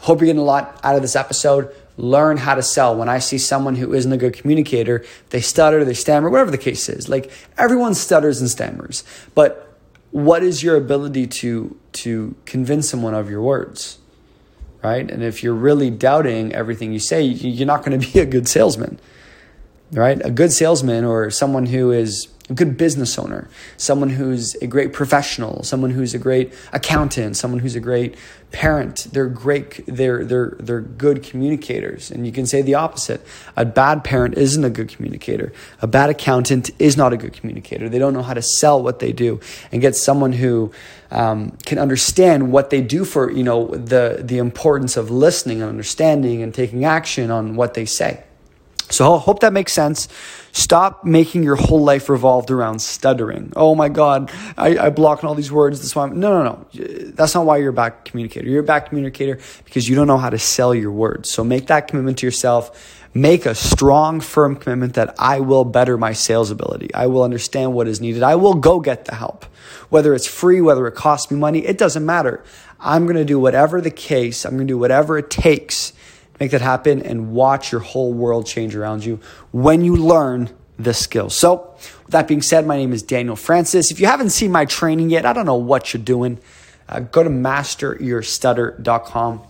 hope 0.00 0.20
you're 0.20 0.26
getting 0.26 0.42
a 0.42 0.44
lot 0.44 0.80
out 0.82 0.96
of 0.96 1.02
this 1.02 1.14
episode. 1.14 1.74
Learn 1.96 2.38
how 2.38 2.54
to 2.54 2.62
sell. 2.62 2.96
When 2.96 3.08
I 3.08 3.18
see 3.18 3.38
someone 3.38 3.76
who 3.76 3.92
isn't 3.92 4.12
a 4.12 4.16
good 4.16 4.32
communicator, 4.32 5.04
they 5.30 5.40
stutter, 5.40 5.84
they 5.84 5.94
stammer, 5.94 6.30
whatever 6.30 6.50
the 6.50 6.58
case 6.58 6.88
is. 6.88 7.08
Like 7.08 7.30
everyone 7.58 7.94
stutters 7.94 8.40
and 8.40 8.50
stammers, 8.50 9.04
but 9.34 9.69
what 10.10 10.42
is 10.42 10.62
your 10.62 10.76
ability 10.76 11.26
to 11.26 11.76
to 11.92 12.34
convince 12.44 12.88
someone 12.88 13.14
of 13.14 13.30
your 13.30 13.42
words 13.42 13.98
right 14.82 15.10
and 15.10 15.22
if 15.22 15.42
you're 15.42 15.54
really 15.54 15.90
doubting 15.90 16.52
everything 16.52 16.92
you 16.92 16.98
say 16.98 17.22
you're 17.22 17.66
not 17.66 17.84
going 17.84 17.98
to 17.98 18.12
be 18.12 18.18
a 18.18 18.26
good 18.26 18.48
salesman 18.48 18.98
right? 19.92 20.24
A 20.24 20.30
good 20.30 20.52
salesman 20.52 21.04
or 21.04 21.30
someone 21.30 21.66
who 21.66 21.92
is 21.92 22.28
a 22.50 22.54
good 22.54 22.76
business 22.76 23.18
owner, 23.18 23.48
someone 23.76 24.10
who's 24.10 24.56
a 24.56 24.66
great 24.66 24.92
professional, 24.92 25.62
someone 25.62 25.90
who's 25.90 26.14
a 26.14 26.18
great 26.18 26.52
accountant, 26.72 27.36
someone 27.36 27.60
who's 27.60 27.76
a 27.76 27.80
great 27.80 28.16
parent. 28.50 29.06
They're 29.12 29.28
great. 29.28 29.86
They're 29.86 30.24
they're 30.24 30.56
they're 30.58 30.80
good 30.80 31.22
communicators. 31.22 32.10
And 32.10 32.26
you 32.26 32.32
can 32.32 32.46
say 32.46 32.62
the 32.62 32.74
opposite. 32.74 33.24
A 33.56 33.64
bad 33.64 34.02
parent 34.02 34.36
isn't 34.36 34.64
a 34.64 34.70
good 34.70 34.88
communicator. 34.88 35.52
A 35.80 35.86
bad 35.86 36.10
accountant 36.10 36.70
is 36.80 36.96
not 36.96 37.12
a 37.12 37.16
good 37.16 37.32
communicator. 37.32 37.88
They 37.88 38.00
don't 38.00 38.12
know 38.12 38.22
how 38.22 38.34
to 38.34 38.42
sell 38.42 38.82
what 38.82 38.98
they 38.98 39.12
do. 39.12 39.40
And 39.70 39.80
get 39.80 39.94
someone 39.94 40.32
who 40.32 40.72
um, 41.12 41.56
can 41.64 41.78
understand 41.78 42.50
what 42.52 42.70
they 42.70 42.82
do 42.82 43.04
for 43.04 43.30
you 43.30 43.44
know 43.44 43.68
the 43.68 44.20
the 44.20 44.38
importance 44.38 44.96
of 44.96 45.10
listening 45.10 45.62
and 45.62 45.70
understanding 45.70 46.42
and 46.42 46.52
taking 46.52 46.84
action 46.84 47.30
on 47.30 47.54
what 47.54 47.74
they 47.74 47.84
say. 47.84 48.24
So 48.90 49.14
I 49.14 49.18
hope 49.18 49.40
that 49.40 49.52
makes 49.52 49.72
sense. 49.72 50.08
Stop 50.52 51.04
making 51.04 51.44
your 51.44 51.54
whole 51.54 51.82
life 51.82 52.08
revolved 52.08 52.50
around 52.50 52.80
stuttering. 52.80 53.52
Oh 53.54 53.74
my 53.76 53.88
God, 53.88 54.32
I, 54.56 54.76
I 54.78 54.90
block 54.90 55.22
all 55.22 55.36
these 55.36 55.52
words. 55.52 55.80
That's 55.80 55.94
why 55.94 56.04
I'm, 56.04 56.18
no, 56.18 56.42
no, 56.42 56.66
no. 56.74 57.12
That's 57.12 57.34
not 57.34 57.46
why 57.46 57.58
you're 57.58 57.70
a 57.70 57.72
bad 57.72 58.04
communicator. 58.04 58.48
You're 58.48 58.62
a 58.62 58.66
bad 58.66 58.80
communicator 58.80 59.38
because 59.64 59.88
you 59.88 59.94
don't 59.94 60.08
know 60.08 60.18
how 60.18 60.30
to 60.30 60.38
sell 60.38 60.74
your 60.74 60.90
words. 60.90 61.30
So 61.30 61.44
make 61.44 61.68
that 61.68 61.86
commitment 61.86 62.18
to 62.18 62.26
yourself. 62.26 62.96
Make 63.14 63.46
a 63.46 63.54
strong, 63.56 64.20
firm 64.20 64.56
commitment 64.56 64.94
that 64.94 65.14
I 65.18 65.40
will 65.40 65.64
better 65.64 65.96
my 65.96 66.12
sales 66.12 66.50
ability. 66.50 66.94
I 66.94 67.06
will 67.06 67.22
understand 67.22 67.74
what 67.74 67.88
is 67.88 68.00
needed. 68.00 68.22
I 68.22 68.36
will 68.36 68.54
go 68.54 68.80
get 68.80 69.04
the 69.04 69.16
help. 69.16 69.44
Whether 69.88 70.14
it's 70.14 70.26
free, 70.26 70.60
whether 70.60 70.86
it 70.86 70.94
costs 70.94 71.30
me 71.30 71.38
money, 71.38 71.66
it 71.66 71.76
doesn't 71.76 72.06
matter. 72.06 72.44
I'm 72.78 73.04
going 73.04 73.16
to 73.16 73.24
do 73.24 73.38
whatever 73.38 73.80
the 73.80 73.90
case. 73.90 74.44
I'm 74.44 74.52
going 74.52 74.66
to 74.66 74.72
do 74.72 74.78
whatever 74.78 75.18
it 75.18 75.28
takes 75.28 75.92
make 76.40 76.50
that 76.50 76.62
happen 76.62 77.02
and 77.02 77.30
watch 77.32 77.70
your 77.70 77.82
whole 77.82 78.12
world 78.12 78.44
change 78.46 78.74
around 78.74 79.04
you 79.04 79.20
when 79.52 79.84
you 79.84 79.94
learn 79.94 80.50
this 80.78 80.98
skill. 80.98 81.30
So, 81.30 81.76
with 82.04 82.12
that 82.12 82.26
being 82.26 82.42
said, 82.42 82.66
my 82.66 82.78
name 82.78 82.94
is 82.94 83.02
Daniel 83.02 83.36
Francis. 83.36 83.92
If 83.92 84.00
you 84.00 84.06
haven't 84.06 84.30
seen 84.30 84.50
my 84.50 84.64
training 84.64 85.10
yet, 85.10 85.26
I 85.26 85.34
don't 85.34 85.46
know 85.46 85.54
what 85.54 85.92
you're 85.92 86.02
doing. 86.02 86.40
Uh, 86.88 87.00
go 87.00 87.22
to 87.22 87.28
masteryourstutter.com. 87.30 89.42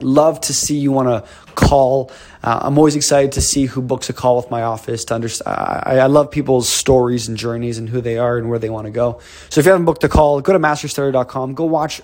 Love 0.00 0.40
to 0.40 0.54
see 0.54 0.76
you 0.76 0.90
want 0.90 1.08
to 1.08 1.30
call. 1.54 2.10
Uh, 2.42 2.60
I'm 2.62 2.76
always 2.76 2.96
excited 2.96 3.32
to 3.32 3.40
see 3.40 3.66
who 3.66 3.80
books 3.80 4.10
a 4.10 4.12
call 4.12 4.36
with 4.36 4.50
my 4.50 4.62
office. 4.62 5.04
To 5.06 5.14
understand, 5.14 5.56
I, 5.56 5.98
I 5.98 6.06
love 6.06 6.30
people's 6.30 6.68
stories 6.68 7.28
and 7.28 7.36
journeys 7.36 7.78
and 7.78 7.88
who 7.88 8.00
they 8.00 8.18
are 8.18 8.36
and 8.36 8.50
where 8.50 8.58
they 8.58 8.70
want 8.70 8.86
to 8.86 8.90
go. 8.90 9.20
So 9.50 9.60
if 9.60 9.66
you 9.66 9.72
haven't 9.72 9.86
booked 9.86 10.04
a 10.04 10.08
call, 10.08 10.40
go 10.40 10.52
to 10.52 10.58
masterstutter.com. 10.58 11.54
Go 11.54 11.64
watch, 11.64 12.00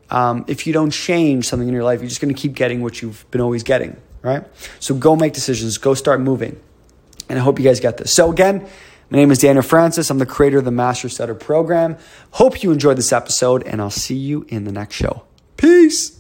um, 0.10 0.46
if 0.48 0.68
you 0.68 0.74
don't 0.74 0.92
change 0.92 1.48
something 1.48 1.68
in 1.68 1.74
your 1.74 1.84
life, 1.84 2.00
you're 2.00 2.10
just 2.10 2.22
going 2.22 2.34
to 2.34 2.40
keep 2.40 2.54
getting 2.54 2.82
what 2.82 3.02
you've 3.02 3.30
been 3.32 3.42
always 3.42 3.64
getting, 3.64 3.98
right? 4.22 4.46
So 4.80 4.96
go 4.96 5.16
make 5.16 5.34
decisions. 5.34 5.78
Go 5.78 5.94
start 5.94 6.22
moving. 6.22 6.60
And 7.30 7.38
I 7.38 7.42
hope 7.42 7.60
you 7.60 7.66
guys 7.66 7.80
get 7.80 7.98
this. 7.98 8.14
So 8.14 8.32
again, 8.32 8.68
my 9.10 9.18
name 9.18 9.32
is 9.32 9.40
Daniel 9.40 9.64
Francis. 9.64 10.10
I'm 10.10 10.18
the 10.18 10.26
creator 10.26 10.58
of 10.58 10.66
the 10.66 10.72
Master 10.72 11.08
Stutter 11.08 11.36
program. 11.36 11.98
Hope 12.32 12.62
you 12.64 12.72
enjoyed 12.72 12.98
this 12.98 13.14
episode, 13.14 13.64
and 13.64 13.82
I'll 13.82 13.90
see 13.90 14.16
you 14.16 14.46
in 14.50 14.66
the 14.66 14.72
next 14.72 14.96
show. 14.96 15.24
Peace. 15.56 16.18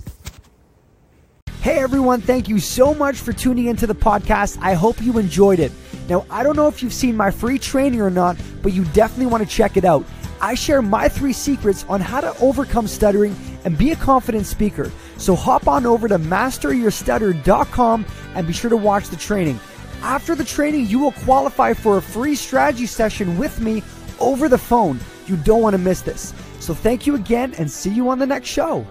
Hey 1.61 1.79
everyone, 1.79 2.21
thank 2.21 2.47
you 2.47 2.59
so 2.59 2.93
much 2.93 3.17
for 3.17 3.33
tuning 3.33 3.65
into 3.65 3.87
the 3.87 3.95
podcast. 3.95 4.57
I 4.61 4.73
hope 4.73 5.01
you 5.01 5.17
enjoyed 5.17 5.59
it. 5.59 5.73
Now, 6.07 6.25
I 6.29 6.41
don't 6.43 6.55
know 6.55 6.67
if 6.67 6.81
you've 6.81 6.93
seen 6.93 7.17
my 7.17 7.29
free 7.29 7.59
training 7.59 7.99
or 7.99 8.09
not, 8.09 8.37
but 8.61 8.71
you 8.71 8.85
definitely 8.85 9.25
want 9.25 9.43
to 9.43 9.49
check 9.49 9.75
it 9.75 9.83
out. 9.83 10.05
I 10.39 10.53
share 10.53 10.81
my 10.81 11.09
three 11.09 11.33
secrets 11.33 11.83
on 11.89 11.99
how 11.99 12.21
to 12.21 12.33
overcome 12.39 12.87
stuttering 12.87 13.35
and 13.65 13.77
be 13.77 13.91
a 13.91 13.97
confident 13.97 14.45
speaker. 14.45 14.89
So 15.17 15.35
hop 15.35 15.67
on 15.67 15.85
over 15.85 16.07
to 16.07 16.17
masteryourstutter.com 16.17 18.05
and 18.35 18.47
be 18.47 18.53
sure 18.53 18.69
to 18.69 18.77
watch 18.77 19.09
the 19.09 19.17
training. 19.17 19.59
After 20.01 20.35
the 20.35 20.43
training, 20.43 20.87
you 20.87 20.99
will 20.99 21.11
qualify 21.11 21.73
for 21.73 21.97
a 21.97 22.01
free 22.01 22.35
strategy 22.35 22.85
session 22.85 23.37
with 23.37 23.59
me 23.59 23.83
over 24.19 24.47
the 24.47 24.57
phone. 24.57 24.99
You 25.25 25.37
don't 25.37 25.61
want 25.61 25.73
to 25.73 25.79
miss 25.79 26.01
this. 26.01 26.33
So 26.59 26.73
thank 26.73 27.07
you 27.07 27.15
again 27.15 27.53
and 27.55 27.69
see 27.69 27.89
you 27.89 28.09
on 28.09 28.19
the 28.19 28.25
next 28.25 28.47
show. 28.47 28.85